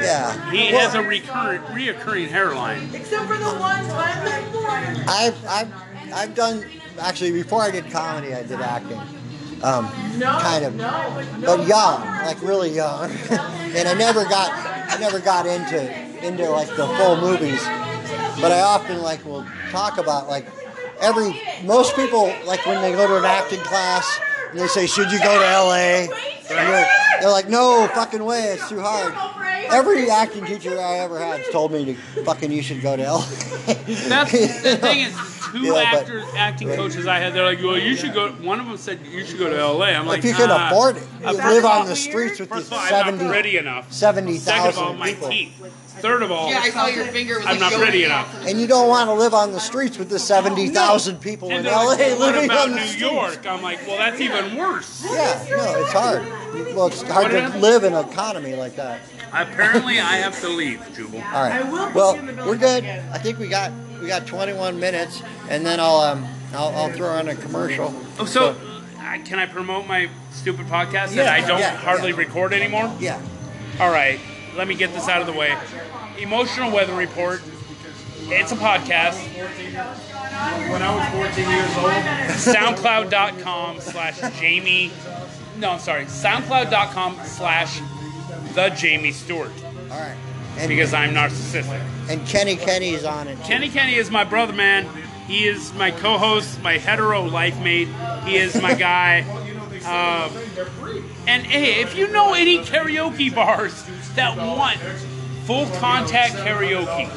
Yeah. 0.00 0.50
He 0.52 0.72
Well, 0.72 0.80
has 0.80 0.94
a 0.94 1.02
recurrent, 1.02 1.64
reoccurring 1.66 2.28
hairline. 2.28 2.88
Except 2.94 3.26
for 3.26 3.36
the 3.36 3.44
one 3.44 3.84
time 3.88 4.24
that 4.24 5.06
I've, 5.08 5.44
I've, 5.46 6.12
I've 6.12 6.34
done 6.34 6.64
actually 7.00 7.32
before 7.32 7.62
I 7.62 7.70
did 7.70 7.90
comedy, 7.90 8.32
I 8.34 8.42
did 8.42 8.60
acting. 8.60 9.00
Um, 9.66 9.88
kind 10.20 10.64
of, 10.64 10.78
but 10.78 11.66
young, 11.66 12.00
like 12.24 12.40
really 12.40 12.70
young, 12.70 13.10
and 13.30 13.88
I 13.88 13.94
never 13.94 14.22
got, 14.22 14.52
I 14.52 14.96
never 15.00 15.18
got 15.18 15.44
into 15.44 15.92
into 16.24 16.48
like 16.48 16.68
the 16.68 16.86
full 16.86 17.16
movies. 17.16 17.60
But 18.40 18.52
I 18.52 18.60
often 18.60 19.02
like 19.02 19.24
will 19.24 19.44
talk 19.72 19.98
about 19.98 20.28
like 20.28 20.46
every 21.00 21.42
most 21.64 21.96
people 21.96 22.32
like 22.46 22.64
when 22.64 22.80
they 22.80 22.92
go 22.92 23.08
to 23.08 23.16
an 23.16 23.24
acting 23.24 23.58
class 23.58 24.20
and 24.50 24.60
they 24.60 24.68
say, 24.68 24.86
"Should 24.86 25.10
you 25.10 25.18
go 25.18 25.36
to 25.36 25.46
L.A.?" 25.46 26.10
They're, 26.48 26.88
they're 27.20 27.30
like, 27.30 27.48
"No, 27.48 27.88
fucking 27.92 28.24
way, 28.24 28.44
it's 28.44 28.68
too 28.68 28.80
hard." 28.80 29.35
Every 29.70 30.10
acting 30.10 30.44
teacher 30.44 30.78
I 30.80 30.98
ever 30.98 31.18
had 31.18 31.44
told 31.52 31.72
me 31.72 31.84
to 31.86 31.94
fucking 32.24 32.50
you 32.52 32.62
should 32.62 32.82
go 32.82 32.96
to 32.96 33.02
L.A. 33.04 33.74
That's 33.74 34.32
the 34.32 34.76
thing 34.80 35.00
is, 35.00 35.14
two 35.52 35.60
Yeah, 35.60 35.72
but- 35.72 35.84
actors, 36.00 36.24
acting 36.36 36.68
coaches 36.68 37.06
I 37.06 37.18
had, 37.18 37.32
they're 37.34 37.44
like, 37.44 37.58
well, 37.62 37.78
you 37.78 37.96
should 37.96 38.14
go. 38.14 38.30
One 38.32 38.60
of 38.60 38.66
them 38.66 38.76
said 38.76 39.00
you 39.06 39.24
should 39.24 39.38
go 39.38 39.48
to 39.50 39.58
L.A. 39.58 39.88
I'm 39.94 40.06
like, 40.06 40.18
if 40.20 40.24
you 40.26 40.34
can 40.34 40.50
afford 40.50 40.96
it, 40.96 41.02
you 41.20 41.26
live 41.32 41.64
on 41.64 41.70
all- 41.82 41.84
the 41.86 41.96
streets 41.96 42.38
with 42.40 42.48
the 42.48 42.56
First 42.56 42.66
of 42.68 42.72
all, 42.74 42.78
I'm 42.80 42.90
not 42.90 43.04
70 43.06 43.28
pretty 43.28 43.56
enough. 43.58 43.92
70,000 43.92 44.40
Second 44.40 44.68
of 44.68 44.78
all, 44.78 44.92
my 44.94 45.12
people. 45.12 45.28
teeth. 45.28 45.72
Third 45.98 46.22
of 46.22 46.30
all, 46.30 46.50
Yeah, 46.50 46.58
I 46.62 46.68
saw 46.68 46.88
your 46.88 47.06
finger 47.06 47.36
was 47.38 47.46
I'm 47.46 47.52
like 47.52 47.60
not 47.60 47.70
going 47.70 47.82
pretty 47.84 48.04
enough. 48.04 48.46
And 48.46 48.60
you 48.60 48.66
don't 48.66 48.86
want 48.90 49.08
to 49.08 49.14
live 49.14 49.32
on 49.32 49.52
the 49.52 49.58
streets 49.60 49.96
with 49.96 50.10
the 50.10 50.18
70,000 50.18 51.18
people 51.22 51.50
And 51.50 51.66
in 51.66 51.72
LA 51.72 51.84
like, 51.84 51.98
well, 51.98 52.18
what 52.18 52.34
living 52.34 52.50
about 52.50 52.64
on 52.68 52.70
the 52.72 52.76
New 52.76 52.82
streets. 52.86 53.00
York? 53.12 53.46
I'm 53.46 53.62
like, 53.62 53.78
well, 53.86 53.96
that's 53.96 54.20
even 54.20 54.56
worse. 54.58 55.02
Yeah, 55.06 55.46
no, 55.48 55.74
it's 55.80 55.92
hard. 55.92 56.22
Well, 56.74 56.86
it's 56.86 57.02
hard 57.02 57.30
to 57.30 57.58
live 57.58 57.84
in 57.84 57.92
an 57.94 58.08
economy 58.08 58.54
like 58.54 58.76
that. 58.76 59.00
Apparently, 59.32 59.98
I 59.98 60.16
have 60.16 60.40
to 60.40 60.48
leave, 60.48 60.80
Jubal. 60.94 61.22
All 61.22 61.42
right. 61.48 61.94
Well, 61.94 62.14
we're 62.46 62.56
good. 62.56 62.84
I 62.84 63.18
think 63.18 63.38
we 63.38 63.48
got 63.48 63.72
we 64.00 64.06
got 64.06 64.26
21 64.26 64.78
minutes, 64.78 65.22
and 65.48 65.64
then 65.66 65.80
I'll 65.80 65.96
um 65.96 66.26
I'll, 66.52 66.68
I'll 66.68 66.92
throw 66.92 67.08
on 67.08 67.28
a 67.28 67.34
commercial. 67.34 67.94
Oh, 68.18 68.24
so, 68.24 68.56
uh, 68.98 69.18
can 69.24 69.38
I 69.38 69.46
promote 69.46 69.86
my 69.86 70.08
stupid 70.30 70.66
podcast 70.66 71.14
Yeah, 71.14 71.24
that 71.24 71.44
I 71.44 71.46
don't 71.46 71.58
yeah, 71.58 71.76
hardly 71.76 72.10
yeah. 72.10 72.16
record 72.16 72.52
anymore? 72.52 72.94
Yeah. 72.98 73.20
All 73.80 73.90
right, 73.90 74.18
let 74.56 74.68
me 74.68 74.74
get 74.74 74.92
this 74.94 75.08
out 75.08 75.20
of 75.20 75.26
the 75.26 75.32
way. 75.32 75.56
Emotional 76.18 76.70
Weather 76.70 76.94
Report. 76.94 77.42
It's 78.28 78.50
a 78.52 78.56
podcast. 78.56 79.14
When 80.70 80.82
I 80.82 80.94
was 80.94 81.34
14 81.34 81.48
years 81.48 81.76
old, 81.76 81.92
SoundCloud.com 82.56 83.80
slash 83.80 84.20
Jamie. 84.40 84.90
No, 85.58 85.70
I'm 85.72 85.78
sorry. 85.78 86.04
SoundCloud.com 86.04 87.18
slash 87.24 87.80
the 88.54 88.68
Jamie 88.70 89.12
Stewart. 89.12 89.50
All 89.90 89.98
right. 89.98 90.16
And, 90.58 90.68
Because 90.68 90.94
I'm 90.94 91.14
narcissistic. 91.14 91.80
and 92.08 92.26
Kenny 92.26 92.56
Kenny's 92.56 93.04
on 93.04 93.28
it. 93.28 93.36
too. 93.36 93.42
Kenny 93.44 93.68
Kenny 93.68 93.94
is 93.94 94.10
my 94.10 94.24
brother, 94.24 94.52
man. 94.52 94.86
He 95.26 95.46
is 95.46 95.72
my 95.74 95.90
co-host, 95.90 96.62
my 96.62 96.78
hetero 96.78 97.22
life 97.24 97.58
mate. 97.60 97.88
He 98.24 98.36
is 98.36 98.60
my 98.62 98.74
guy. 98.74 99.20
Um, 99.86 100.30
and 101.28 101.44
hey, 101.44 101.80
if 101.82 101.96
you 101.96 102.08
know 102.08 102.32
any 102.34 102.58
karaoke 102.58 103.32
bars 103.34 103.84
that 104.14 104.36
want 104.36 104.78
full 105.44 105.66
contact 105.78 106.34
karaoke, 106.34 107.08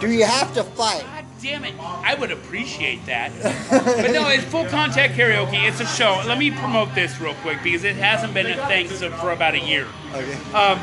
Do 0.00 0.10
you 0.10 0.24
have 0.24 0.52
to 0.54 0.64
fight? 0.64 1.04
Damn 1.42 1.64
it, 1.64 1.74
I 1.78 2.14
would 2.14 2.30
appreciate 2.30 3.06
that. 3.06 3.32
but 3.70 4.10
no, 4.12 4.28
it's 4.28 4.44
full 4.44 4.66
contact 4.66 5.14
karaoke. 5.14 5.66
It's 5.66 5.80
a 5.80 5.86
show. 5.86 6.22
Let 6.26 6.38
me 6.38 6.50
promote 6.50 6.94
this 6.94 7.18
real 7.20 7.34
quick 7.36 7.62
because 7.62 7.84
it 7.84 7.96
hasn't 7.96 8.34
been 8.34 8.46
a 8.46 8.66
thing 8.66 8.88
for 8.88 9.30
about 9.32 9.54
a 9.54 9.60
year. 9.60 9.86
Okay. 10.12 10.38
Um, 10.52 10.78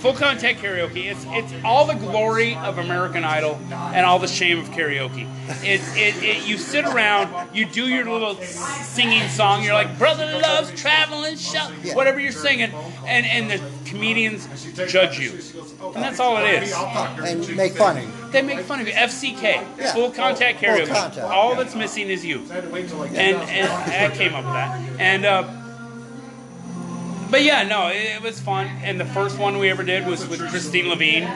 full 0.00 0.14
contact 0.14 0.60
karaoke. 0.60 1.10
It's 1.10 1.24
it's 1.28 1.64
all 1.64 1.86
the 1.86 1.94
glory 1.94 2.56
of 2.56 2.78
American 2.78 3.24
Idol 3.24 3.58
and 3.70 4.04
all 4.04 4.18
the 4.18 4.28
shame 4.28 4.58
of 4.58 4.70
karaoke. 4.70 5.28
It, 5.62 5.80
it, 5.96 6.22
it 6.22 6.46
you 6.46 6.56
sit 6.58 6.84
around, 6.84 7.54
you 7.54 7.66
do 7.66 7.86
your 7.86 8.04
little 8.04 8.34
singing 8.36 9.28
song. 9.28 9.62
You're 9.62 9.74
like, 9.74 9.98
brother 9.98 10.26
loves 10.40 10.70
traveling, 10.80 11.36
whatever 11.94 12.18
you're 12.18 12.32
singing, 12.32 12.70
and 13.06 13.26
and 13.26 13.50
the 13.50 13.79
comedians 13.90 14.48
judge 14.88 15.18
you, 15.18 15.32
and 15.32 16.02
that's 16.02 16.20
all 16.20 16.36
it 16.38 16.62
is. 16.62 16.72
And 16.72 17.56
make 17.56 17.74
fun 17.74 17.98
of 17.98 18.04
you. 18.04 18.30
They 18.30 18.42
make 18.42 18.60
fun 18.60 18.80
of 18.80 18.86
you. 18.86 18.92
FCK, 18.94 19.42
Yeah. 19.42 19.92
full 19.92 20.10
contact 20.10 20.60
Full 20.60 20.86
contact, 20.86 21.18
all 21.18 21.54
that's 21.56 21.74
missing 21.74 22.08
is 22.08 22.24
you. 22.24 22.40
And 22.50 23.36
and 23.36 23.68
I 24.12 24.14
came 24.16 24.34
up 24.34 24.44
with 24.44 24.54
that. 24.54 25.00
And 25.00 25.24
uh, 25.24 25.42
but 27.30 27.42
yeah, 27.42 27.62
no, 27.64 27.88
it, 27.88 28.16
it 28.16 28.22
was 28.22 28.40
fun. 28.40 28.66
And 28.82 28.98
the 28.98 29.04
first 29.04 29.38
one 29.38 29.58
we 29.58 29.68
ever 29.70 29.82
did 29.82 30.06
was 30.06 30.26
with 30.26 30.40
Kristine 30.40 30.88
Levine, 30.88 31.28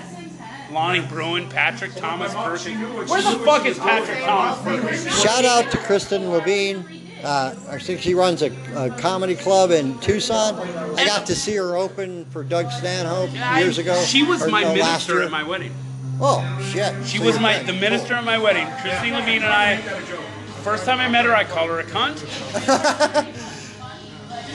Lonnie 0.72 1.06
Bruin, 1.06 1.48
Patrick 1.48 1.94
Thomas 1.94 2.32
Percy. 2.34 2.74
Where 2.74 3.22
the 3.22 3.38
fuck 3.44 3.66
is 3.66 3.78
Patrick 3.78 4.18
Thomas 4.24 5.22
Shout 5.22 5.44
out 5.44 5.70
to 5.70 5.78
Kristen 5.78 6.30
Levine. 6.30 7.03
Uh, 7.24 7.54
I 7.70 7.78
think 7.78 8.00
she 8.00 8.14
runs 8.14 8.42
a, 8.42 8.50
a 8.76 8.90
comedy 8.98 9.34
club 9.34 9.70
in 9.70 9.98
Tucson. 10.00 10.56
I 10.98 11.06
got 11.06 11.26
to 11.26 11.34
see 11.34 11.54
her 11.56 11.74
open 11.76 12.26
for 12.26 12.44
Doug 12.44 12.70
Stanhope 12.70 13.30
I- 13.34 13.60
years 13.60 13.78
ago. 13.78 14.00
She 14.02 14.22
was 14.22 14.42
or 14.42 14.48
my 14.48 14.62
no, 14.62 14.74
minister 14.74 15.22
at 15.22 15.30
my 15.30 15.42
wedding. 15.42 15.72
Oh 16.20 16.42
shit! 16.70 16.94
She 17.06 17.18
So 17.18 17.24
was 17.24 17.40
my 17.40 17.60
the 17.62 17.72
minister 17.72 18.14
at 18.14 18.24
my 18.24 18.38
wedding. 18.38 18.66
Kristine 18.66 19.14
Levine 19.14 19.42
and 19.42 19.46
I. 19.46 19.78
First 20.62 20.84
time 20.84 21.00
I 21.00 21.08
met 21.08 21.24
her, 21.24 21.34
I 21.34 21.44
called 21.44 21.70
her 21.70 21.80
a 21.80 21.84
cunt. 21.84 22.22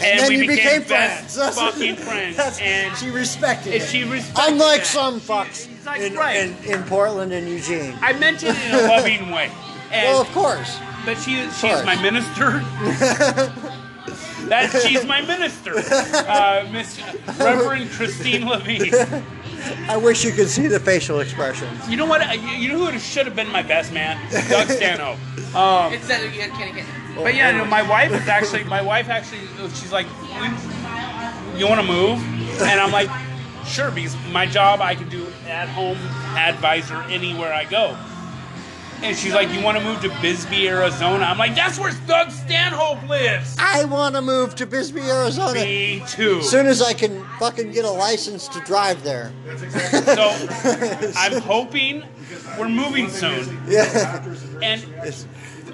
and, 0.02 0.20
then 0.20 0.30
we 0.30 0.38
you 0.38 0.48
became 0.48 0.84
best 0.84 1.36
friends. 1.36 1.56
Fucking 1.60 1.96
friends. 1.98 2.60
And 2.62 2.96
she 2.98 3.10
respected 3.10 3.74
and 3.74 3.84
it. 3.84 3.90
she 3.90 4.04
respected 4.04 4.54
Unlike 4.54 4.80
that. 4.80 4.88
some 4.88 5.20
fucks 5.20 5.68
like, 5.86 6.02
in, 6.02 6.16
right. 6.16 6.38
in, 6.38 6.56
in 6.66 6.84
Portland 6.84 7.34
and 7.34 7.48
Eugene. 7.48 7.96
I 8.02 8.14
meant 8.14 8.44
it 8.44 8.56
in 8.56 8.76
a 8.76 8.88
loving 8.88 9.32
way. 9.32 9.52
And, 9.92 10.06
well, 10.08 10.22
of 10.22 10.32
course. 10.34 10.78
But 11.06 11.18
she 11.18 11.36
she's 11.36 11.62
course. 11.62 11.86
my 11.86 12.02
minister. 12.02 12.60
that 14.50 14.84
she's 14.86 15.06
my 15.06 15.22
minister, 15.22 15.78
uh, 15.78 16.68
Miss 16.72 17.00
Reverend 17.40 17.90
Kristine 17.92 18.48
Levine. 18.48 19.24
I 19.88 19.98
wish 19.98 20.24
you 20.24 20.32
could 20.32 20.50
see 20.50 20.68
the 20.68 20.80
facial 20.80 21.20
expressions. 21.20 21.88
You 21.90 21.98
know 21.98 22.06
what? 22.06 22.22
You 22.40 22.50
you 22.50 22.70
know 22.70 22.86
who 22.86 23.00
should 23.00 23.26
have 23.26 23.36
been 23.36 23.52
my 23.52 23.62
best 23.62 23.94
man? 23.94 24.18
Doug 24.50 24.70
Stanhope. 24.70 25.18
Um, 25.56 25.94
It's 25.94 26.08
that 26.08 26.24
you 26.24 26.32
can't 26.32 26.76
get. 26.76 26.86
But 27.16 27.36
yeah, 27.36 27.52
no, 27.52 27.66
my 27.66 27.82
wife 27.82 28.12
is 28.14 28.28
actually 28.28 28.64
my 28.64 28.82
wife 28.82 29.10
actually 29.10 29.42
she's 29.70 29.92
like, 29.92 30.08
you 31.58 31.68
want 31.68 31.82
to 31.82 31.88
move? 31.88 32.20
And 32.62 32.80
I'm 32.80 32.92
like, 32.92 33.10
sure, 33.66 33.92
because 33.92 34.16
my 34.32 34.46
job 34.46 34.82
I 34.82 34.96
can 34.96 35.10
do 35.10 35.28
at 35.48 35.68
home 35.70 35.98
advisor 36.38 37.02
anywhere 37.04 37.54
I 37.54 37.66
go. 37.66 37.98
And 39.02 39.16
she's 39.16 39.34
like, 39.34 39.50
you 39.52 39.62
want 39.64 39.78
to 39.78 39.84
move 39.84 40.02
to 40.02 40.10
Bisbee, 40.22 40.68
Arizona? 40.68 41.24
I'm 41.26 41.38
like, 41.38 41.56
that's 41.56 41.80
where 41.80 41.94
Doug 42.06 42.32
Stanhope 42.32 43.08
lives. 43.08 43.56
I 43.58 43.86
want 43.86 44.16
to 44.16 44.22
move 44.22 44.56
to 44.56 44.66
Bisbee, 44.66 45.02
Arizona. 45.02 45.54
Me 45.62 46.04
too. 46.08 46.40
As 46.40 46.50
soon 46.50 46.68
as 46.68 46.82
I 46.82 46.94
can 46.94 47.26
fucking 47.40 47.72
get 47.72 47.86
a 47.86 47.90
license 47.92 48.48
to 48.50 48.60
drive 48.62 49.02
there. 49.04 49.32
Exactly 49.50 50.16
So 50.16 51.14
I'm 51.18 51.42
hoping 51.42 52.04
we're 52.58 52.70
moving 52.70 53.10
soon. 53.10 53.62
Yeah. 53.68 54.26
And 54.62 54.86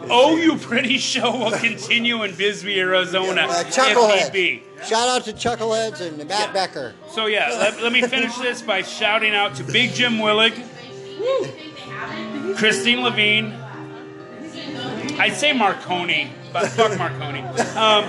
Oh 0.07 0.35
You 0.35 0.57
Pretty 0.57 0.97
Show 0.99 1.35
will 1.35 1.51
continue 1.57 2.21
in 2.23 2.35
Bisbee, 2.35 2.79
Arizona, 2.79 3.47
Uh, 3.49 3.63
if 3.65 3.75
Chucklehead. 3.75 4.31
be. 4.31 4.61
Shout 4.85 5.09
out 5.09 5.23
to 5.25 5.33
Chuckleheads 5.33 5.99
and 6.01 6.27
Matt 6.27 6.53
Becker. 6.53 6.93
So 7.09 7.25
yeah, 7.25 7.49
let, 7.49 7.81
let 7.81 7.91
me 7.91 8.01
finish 8.03 8.35
this 8.38 8.61
by 8.61 8.83
shouting 8.83 9.33
out 9.33 9.55
to 9.55 9.63
Big 9.63 9.93
Jim 9.93 10.13
Willig, 10.17 10.53
Kristine 12.56 13.04
Levine. 13.04 13.54
I'd 15.18 15.34
say 15.34 15.54
Marconi, 15.54 16.32
but 16.52 16.68
fuck 16.70 16.98
Marconi. 16.98 17.39
Um, 17.39 18.06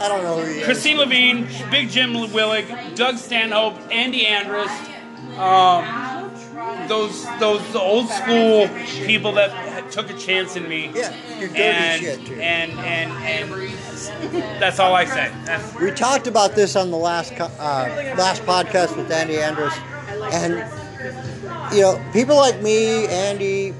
I 0.00 0.08
don't 0.08 0.22
know 0.22 0.40
who 0.40 0.50
he 0.50 0.60
is. 0.60 0.66
Kristine 0.66 0.98
Levine, 0.98 1.48
Big 1.70 1.90
Jim 1.90 2.12
Willig, 2.12 2.96
Doug 2.96 3.16
Stanhope, 3.16 3.76
Andy 3.90 4.24
Andrist, 4.24 4.88
um, 5.38 6.30
those 6.88 7.24
those 7.38 7.74
old 7.74 8.08
school 8.08 8.68
people 9.06 9.32
that 9.32 9.90
took 9.90 10.10
a 10.10 10.16
chance 10.16 10.56
in 10.56 10.68
me. 10.68 10.90
Yeah, 10.94 11.14
your 11.38 11.48
dirty 11.48 11.62
and, 11.62 12.02
shit, 12.02 12.26
too. 12.26 12.34
and 12.34 12.72
and 12.72 13.12
and 13.12 14.60
that's 14.60 14.78
all 14.78 14.94
I 14.94 15.04
say. 15.04 15.32
That's, 15.44 15.74
We 15.76 15.90
talked 15.92 16.26
about 16.26 16.54
this 16.54 16.76
on 16.76 16.90
the 16.90 16.96
last 16.96 17.32
uh, 17.32 17.46
last 18.16 18.42
podcast 18.42 18.96
with 18.96 19.10
Andy 19.10 19.36
Andrist, 19.36 19.78
and 20.32 20.79
you 21.72 21.80
know, 21.82 22.00
people 22.12 22.36
like 22.36 22.60
me, 22.60 23.06
Andy, 23.06 23.74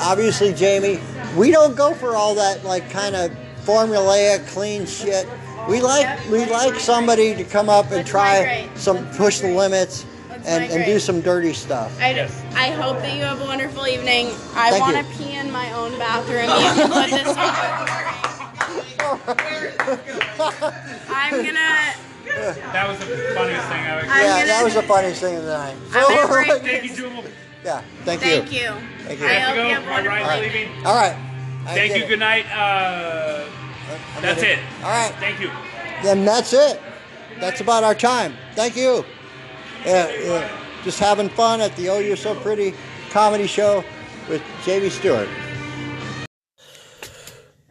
obviously 0.00 0.52
Jamie, 0.52 1.00
we 1.36 1.50
don't 1.50 1.76
go 1.76 1.94
for 1.94 2.14
all 2.16 2.34
that 2.36 2.64
like 2.64 2.88
kind 2.90 3.14
of 3.16 3.30
formulaic, 3.64 4.46
clean 4.48 4.86
shit. 4.86 5.26
We 5.68 5.80
like 5.80 6.28
we 6.30 6.44
like 6.46 6.78
somebody 6.78 7.34
to 7.34 7.44
come 7.44 7.68
up 7.68 7.90
and 7.90 8.06
try 8.06 8.68
some 8.74 9.06
push 9.12 9.40
the 9.40 9.52
limits 9.54 10.04
and, 10.46 10.64
and 10.70 10.84
do 10.84 10.98
some 10.98 11.20
dirty 11.22 11.52
stuff. 11.54 11.98
I, 12.00 12.12
Yes. 12.14 12.42
I 12.54 12.70
hope 12.70 12.98
that 12.98 13.16
you 13.16 13.22
have 13.22 13.40
a 13.40 13.44
wonderful 13.46 13.86
evening. 13.86 14.30
I 14.54 14.78
want 14.78 14.96
to 14.96 15.04
pee 15.16 15.32
in 15.34 15.50
my 15.50 15.72
own 15.72 15.96
bathroom. 15.98 16.44
You 16.44 16.48
can 16.48 16.90
put 16.90 17.10
this 17.10 17.26
on. 17.36 17.44
I'm 21.08 21.44
gonna. 21.44 21.94
That 22.24 22.88
was 22.88 22.98
the 22.98 23.06
funniest 23.34 23.66
thing 23.68 23.78
I 23.80 23.98
ever. 23.98 24.06
I'm 24.10 24.22
yeah, 24.22 24.34
gonna- 24.36 24.46
that 24.46 24.64
was 24.64 24.74
the 24.74 24.82
funniest 24.82 25.20
thing 25.20 25.36
of 25.36 25.44
the 25.44 25.56
night. 25.56 25.76
I'm 25.92 26.14
gonna 26.16 26.28
break 26.32 26.62
Thank 26.62 26.84
you, 26.84 26.94
Jewel. 26.96 27.24
yeah, 27.64 27.82
thank, 28.04 28.20
Thank 28.20 28.52
you. 28.52 28.58
you. 28.60 28.74
Thank 29.00 29.20
you. 29.20 29.26
I 29.26 29.30
I 29.30 29.32
have 29.34 29.56
hope 29.56 29.56
to 29.56 29.62
you 29.62 29.68
go. 29.68 29.74
have 29.74 29.82
a 29.82 29.86
My 29.86 29.92
wonderful 29.92 30.18
ride's 30.28 30.46
evening. 30.46 30.68
leaving. 30.70 30.86
All 30.86 30.94
right. 30.94 31.16
I 31.66 31.74
Thank 31.74 31.92
get 31.92 31.98
you. 31.98 32.04
it. 32.04 32.08
Good 32.08 32.18
night. 32.18 32.46
Uh, 32.52 33.44
I'm 34.16 34.22
that's 34.22 34.40
gonna- 34.42 34.52
it. 34.54 34.58
All 34.82 34.90
right. 34.90 35.14
Thank 35.20 35.40
you. 35.40 35.50
Then 36.02 36.24
that's 36.24 36.52
it. 36.52 36.80
That's 37.40 37.60
about 37.60 37.84
our 37.84 37.94
time. 37.94 38.34
Thank 38.54 38.76
you. 38.76 39.04
Yeah, 39.84 40.10
yeah. 40.22 40.48
Just 40.84 40.98
having 40.98 41.28
fun 41.30 41.60
at 41.60 41.74
the 41.76 41.88
Oh 41.88 41.98
You're 41.98 42.16
So 42.16 42.34
Pretty 42.34 42.74
comedy 43.10 43.46
show 43.46 43.82
with 44.28 44.42
Jamie 44.64 44.90
Stewart. 44.90 45.28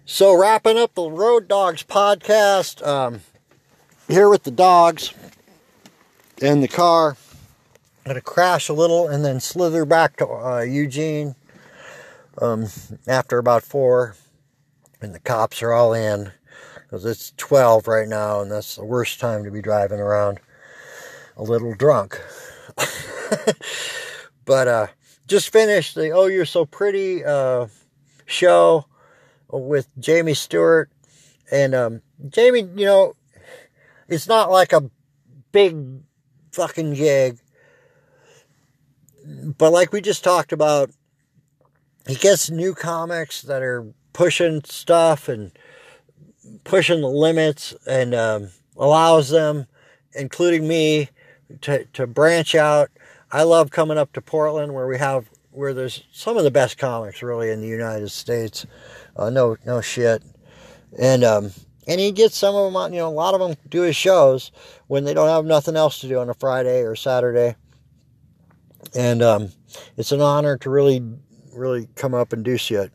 So, 0.06 0.38
wrapping 0.38 0.78
up 0.78 0.94
the 0.96 1.10
Road 1.10 1.48
Dogs 1.48 1.82
podcast, 1.84 2.86
um, 2.86 3.22
here 4.08 4.30
with 4.30 4.44
the 4.44 4.52
dogs 4.52 5.14
in 6.42 6.62
the 6.62 6.68
car. 6.68 7.18
Gonna 8.06 8.22
crash 8.22 8.68
a 8.68 8.74
little 8.74 9.08
and 9.08 9.24
then 9.24 9.40
slither 9.40 9.86
back 9.86 10.18
to 10.18 10.28
uh, 10.28 10.60
Eugene 10.60 11.36
um, 12.42 12.68
after 13.08 13.38
about 13.38 13.64
four, 13.64 14.16
and 15.02 15.16
the 15.16 15.20
cops 15.20 15.64
are 15.64 15.72
all 15.72 15.94
in 15.94 16.32
because 16.76 17.06
it's 17.06 17.34
12 17.38 17.88
right 17.88 18.08
now, 18.08 18.42
and 18.42 18.52
that's 18.52 18.76
the 18.76 18.86
worst 18.86 19.20
time 19.20 19.44
to 19.46 19.52
be 19.52 19.62
driving 19.62 20.00
around 20.00 20.40
a 21.38 21.44
little 21.44 21.74
drunk. 21.74 22.22
but 24.46 24.68
uh, 24.68 24.88
just 25.28 25.50
finished 25.50 25.96
the 25.96 26.12
Oh 26.12 26.26
You're 26.26 26.46
So 26.46 26.66
Pretty 26.66 27.24
uh, 27.24 27.68
show 28.26 28.86
with 29.50 29.88
Jamie 30.00 30.34
Stewart. 30.34 30.90
And 31.52 31.74
um, 31.74 32.02
Jamie, 32.30 32.68
you 32.76 32.86
know, 32.86 33.14
it's 34.08 34.28
not 34.28 34.52
like 34.52 34.74
a 34.74 34.90
big 35.52 36.02
fucking 36.52 36.94
gig. 36.94 37.40
But 39.26 39.72
like 39.72 39.92
we 39.92 40.02
just 40.02 40.24
talked 40.24 40.52
about, 40.52 40.92
he 42.08 42.16
gets 42.16 42.50
new 42.50 42.74
comics 42.74 43.42
that 43.44 43.62
are 43.62 43.94
pushing 44.12 44.64
stuff 44.66 45.30
and 45.30 45.52
pushing 46.64 47.02
the 47.02 47.08
limits 47.08 47.74
and 47.88 48.14
um, 48.14 48.50
allows 48.76 49.30
them, 49.30 49.68
including 50.14 50.68
me, 50.68 51.10
to, 51.62 51.86
to 51.94 52.08
branch 52.08 52.56
out. 52.56 52.90
I 53.32 53.44
love 53.44 53.72
coming 53.72 53.98
up 53.98 54.14
to 54.14 54.22
Portland 54.22 54.74
where 54.74 54.88
we 54.88 54.98
have 54.98 55.30
where 55.52 55.74
there's 55.74 56.04
some 56.12 56.36
of 56.36 56.44
the 56.44 56.52
best 56.52 56.80
comics 56.80 57.22
really 57.22 57.52
in 57.52 57.62
the 57.62 57.68
United 57.68 58.10
States. 58.10 58.66
Uh, 59.16 59.30
no, 59.30 59.56
no 59.66 59.82
shit. 59.82 60.24
And 60.98 61.24
um, 61.24 61.52
and 61.88 62.00
he 62.00 62.12
gets 62.12 62.38
some 62.38 62.56
of 62.56 62.66
them 62.66 62.76
on. 62.76 62.94
You 62.94 63.00
know, 63.00 63.08
a 63.08 63.10
lot 63.10 63.34
of 63.34 63.40
them 63.40 63.58
do 63.70 63.82
his 63.82 63.96
shows 63.96 64.52
when 64.88 65.04
they 65.04 65.14
don't 65.14 65.30
have 65.30 65.46
nothing 65.46 65.76
else 65.76 66.00
to 66.00 66.08
do 66.08 66.20
on 66.20 66.30
a 66.30 66.34
Friday 66.34 66.82
or 66.82 66.96
Saturday. 66.96 67.56
And 68.96 69.22
um, 69.22 69.50
it's 69.98 70.12
an 70.12 70.22
honor 70.22 70.58
to 70.60 70.70
really, 70.70 71.02
really 71.54 71.88
come 71.96 72.14
up 72.14 72.34
and 72.34 72.44
do 72.44 72.58
shit. 72.58 72.92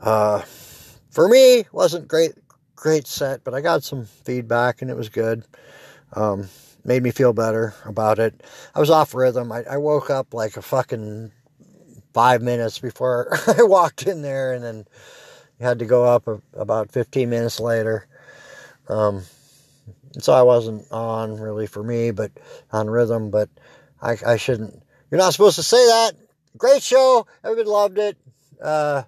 Uh, 0.00 0.40
for 1.10 1.28
me, 1.28 1.64
wasn't 1.72 2.08
great, 2.08 2.32
great 2.74 3.06
set, 3.06 3.44
but 3.44 3.54
I 3.54 3.60
got 3.60 3.84
some 3.84 4.04
feedback 4.04 4.82
and 4.82 4.90
it 4.90 4.96
was 4.96 5.08
good. 5.08 5.44
Um, 6.14 6.48
made 6.84 7.02
me 7.02 7.10
feel 7.10 7.32
better 7.32 7.74
about 7.84 8.18
it. 8.18 8.42
I 8.74 8.80
was 8.80 8.90
off 8.90 9.14
rhythm. 9.14 9.52
I, 9.52 9.62
I 9.70 9.76
woke 9.76 10.10
up 10.10 10.34
like 10.34 10.56
a 10.56 10.62
fucking 10.62 11.32
five 12.12 12.42
minutes 12.42 12.78
before 12.78 13.36
I 13.58 13.62
walked 13.62 14.06
in 14.06 14.22
there, 14.22 14.52
and 14.52 14.62
then 14.62 14.84
had 15.62 15.78
to 15.78 15.86
go 15.86 16.04
up 16.04 16.28
about 16.54 16.90
15 16.90 17.30
minutes 17.30 17.60
later. 17.60 18.06
Um, 18.88 19.22
so 20.18 20.32
I 20.32 20.42
wasn't 20.42 20.90
on 20.90 21.40
really 21.40 21.66
for 21.66 21.82
me, 21.82 22.10
but 22.10 22.32
on 22.70 22.90
rhythm. 22.90 23.30
But 23.30 23.48
I, 24.00 24.16
I 24.26 24.36
shouldn't. 24.36 24.82
You're 25.10 25.20
not 25.20 25.32
supposed 25.32 25.56
to 25.56 25.62
say 25.62 25.84
that. 25.86 26.12
Great 26.56 26.82
show. 26.82 27.26
Everybody 27.44 27.68
loved 27.68 27.98
it. 27.98 28.18
Uh, 28.60 29.04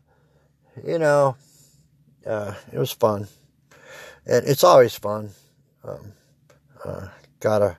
you 0.86 0.98
know, 0.98 1.36
uh, 2.26 2.54
it 2.72 2.78
was 2.78 2.92
fun. 2.92 3.28
And 4.26 4.46
it's 4.46 4.64
always 4.64 4.94
fun. 4.94 5.30
Um, 5.82 6.12
uh, 6.84 7.08
got 7.40 7.62
a 7.62 7.76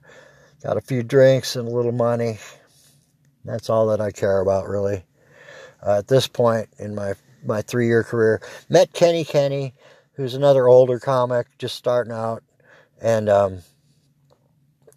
got 0.62 0.78
a 0.78 0.82
few 0.82 1.02
drinks 1.02 1.56
and 1.56 1.68
a 1.68 1.72
little 1.72 1.92
money. 1.92 2.38
That's 3.44 3.70
all 3.70 3.88
that 3.88 4.02
I 4.02 4.12
care 4.12 4.40
about, 4.40 4.68
really. 4.68 5.04
Uh, 5.86 6.00
at 6.00 6.08
this 6.08 6.28
point 6.28 6.70
in 6.80 6.96
my 6.96 7.14
my 7.46 7.62
three 7.62 7.88
year 7.88 8.04
career, 8.04 8.42
met 8.70 8.94
Kenny 8.94 9.24
Kenny, 9.24 9.74
who's 10.14 10.34
another 10.34 10.68
older 10.68 11.00
comic, 11.00 11.48
just 11.58 11.76
starting 11.76 12.14
out, 12.14 12.44
and 13.02 13.30
um, 13.30 13.60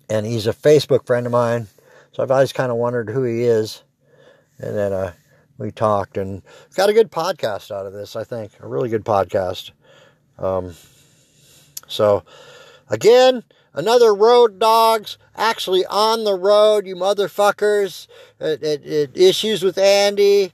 and 0.09 0.27
he's 0.27 0.47
a 0.47 0.53
Facebook 0.53 1.07
friend 1.07 1.27
of 1.27 1.33
mine. 1.33 1.67
So 2.13 2.23
I've 2.23 2.31
always 2.31 2.53
kind 2.53 2.73
of 2.73 2.79
wondered 2.79 3.11
who 3.11 3.23
he 3.25 3.45
is, 3.45 3.83
and 4.59 4.77
then 4.77 4.93
uh, 4.93 5.13
we 5.59 5.71
talked 5.71 6.17
and 6.17 6.43
got 6.75 6.89
a 6.89 6.95
good 6.95 7.11
podcast 7.11 7.71
out 7.71 7.87
of 7.87 7.93
this. 7.93 8.17
I 8.17 8.25
think 8.25 8.53
a 8.61 8.69
really 8.69 8.89
good 8.89 9.05
podcast. 9.05 9.73
Um, 10.39 10.75
so 11.87 12.25
again, 12.89 13.45
another 13.75 14.15
road 14.15 14.59
dogs 14.59 15.19
actually 15.37 15.85
on 15.87 16.25
the 16.25 16.35
road, 16.35 16.87
you 16.87 16.97
motherfuckers. 16.97 18.07
It, 18.41 18.63
it, 18.63 18.87
it 18.87 19.17
issues 19.17 19.63
with 19.63 19.79
Andy 19.79 20.53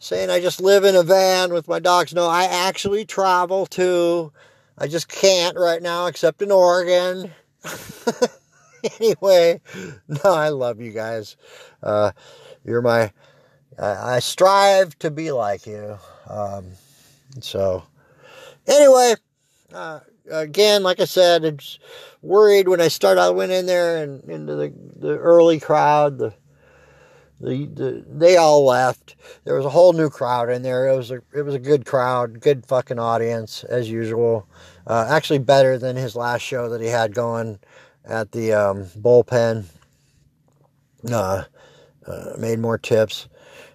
saying 0.00 0.30
I 0.30 0.40
just 0.40 0.60
live 0.60 0.82
in 0.84 0.96
a 0.96 1.02
van 1.04 1.52
with 1.52 1.68
my 1.68 1.78
dogs. 1.78 2.12
No, 2.12 2.26
I 2.26 2.44
actually 2.44 3.04
travel 3.04 3.66
too. 3.66 4.32
I 4.76 4.88
just 4.88 5.08
can't 5.08 5.56
right 5.56 5.80
now 5.80 6.06
except 6.06 6.42
in 6.42 6.50
Oregon. 6.50 7.30
anyway, 9.00 9.60
no, 10.08 10.20
I 10.24 10.48
love 10.48 10.80
you 10.80 10.90
guys. 10.90 11.36
Uh, 11.82 12.12
you're 12.64 12.82
my. 12.82 13.12
I, 13.78 14.16
I 14.16 14.18
strive 14.20 14.98
to 15.00 15.10
be 15.10 15.32
like 15.32 15.66
you. 15.66 15.98
Um, 16.28 16.72
so, 17.40 17.84
anyway, 18.66 19.14
uh, 19.72 20.00
again, 20.30 20.82
like 20.82 21.00
I 21.00 21.04
said, 21.04 21.44
it's 21.44 21.78
worried 22.22 22.68
when 22.68 22.80
I 22.80 22.88
started. 22.88 23.20
I 23.20 23.30
went 23.30 23.52
in 23.52 23.66
there 23.66 24.02
and 24.02 24.24
into 24.24 24.54
the, 24.54 24.72
the 24.96 25.18
early 25.18 25.60
crowd. 25.60 26.18
The, 26.18 26.32
the 27.40 27.66
the 27.66 28.04
they 28.08 28.36
all 28.36 28.64
left. 28.64 29.16
There 29.44 29.54
was 29.54 29.64
a 29.64 29.70
whole 29.70 29.92
new 29.92 30.10
crowd 30.10 30.50
in 30.50 30.62
there. 30.62 30.88
It 30.88 30.96
was 30.96 31.10
a 31.10 31.22
it 31.34 31.42
was 31.42 31.54
a 31.54 31.58
good 31.58 31.86
crowd, 31.86 32.40
good 32.40 32.66
fucking 32.66 32.98
audience 32.98 33.64
as 33.64 33.90
usual. 33.90 34.46
Uh, 34.86 35.06
actually, 35.08 35.38
better 35.38 35.78
than 35.78 35.96
his 35.96 36.16
last 36.16 36.42
show 36.42 36.68
that 36.68 36.80
he 36.80 36.88
had 36.88 37.14
going 37.14 37.58
at 38.04 38.32
the 38.32 38.52
um, 38.52 38.84
bullpen. 38.98 39.64
Uh, 41.10 41.44
uh, 42.06 42.32
made 42.38 42.58
more 42.58 42.76
tips. 42.76 43.28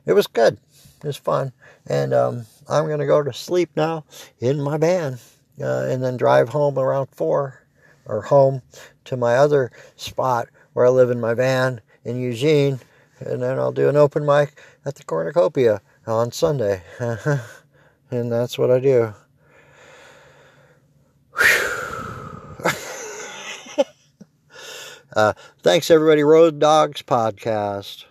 It 0.06 0.13
was 0.13 0.28
good. 0.28 0.58
It 1.04 1.08
was 1.08 1.17
fun, 1.17 1.54
and 1.88 2.13
um, 2.13 2.45
I'm 2.69 2.88
gonna 2.88 3.08
go 3.08 3.23
to 3.23 3.34
sleep 3.34 3.69
now 3.75 4.06
in 4.39 4.62
my 4.62 4.78
van 4.78 5.17
uh, 5.62 5.86
and 5.88 6.04
then 6.04 6.17
drive 6.17 6.49
home 6.49 6.78
around 6.78 7.08
four 7.08 7.62
or 8.06 8.21
home 8.21 8.62
to 9.06 9.17
my 9.17 9.36
other 9.36 9.71
spot 9.95 10.47
where 10.73 10.86
I 10.86 10.89
live 10.89 11.10
in 11.10 11.19
my 11.19 11.34
van 11.34 11.82
in 12.04 12.19
Eugene, 12.19 12.80
and 13.19 13.41
then 13.41 13.60
I'll 13.60 13.71
do 13.71 13.89
an 13.89 13.97
open 13.97 14.25
mic 14.25 14.60
at 14.86 14.95
the 14.95 15.04
Cornucopia 15.04 15.82
on 16.08 16.32
Sunday, 16.32 16.84
and 16.99 18.32
that's 18.32 18.58
what 18.58 18.71
I 18.71 18.80
do. 18.80 19.13
uh, 25.15 25.34
thanks, 25.62 25.91
everybody. 25.91 26.23
Road 26.23 26.60
Dogs 26.60 27.01
Podcast. 27.01 28.06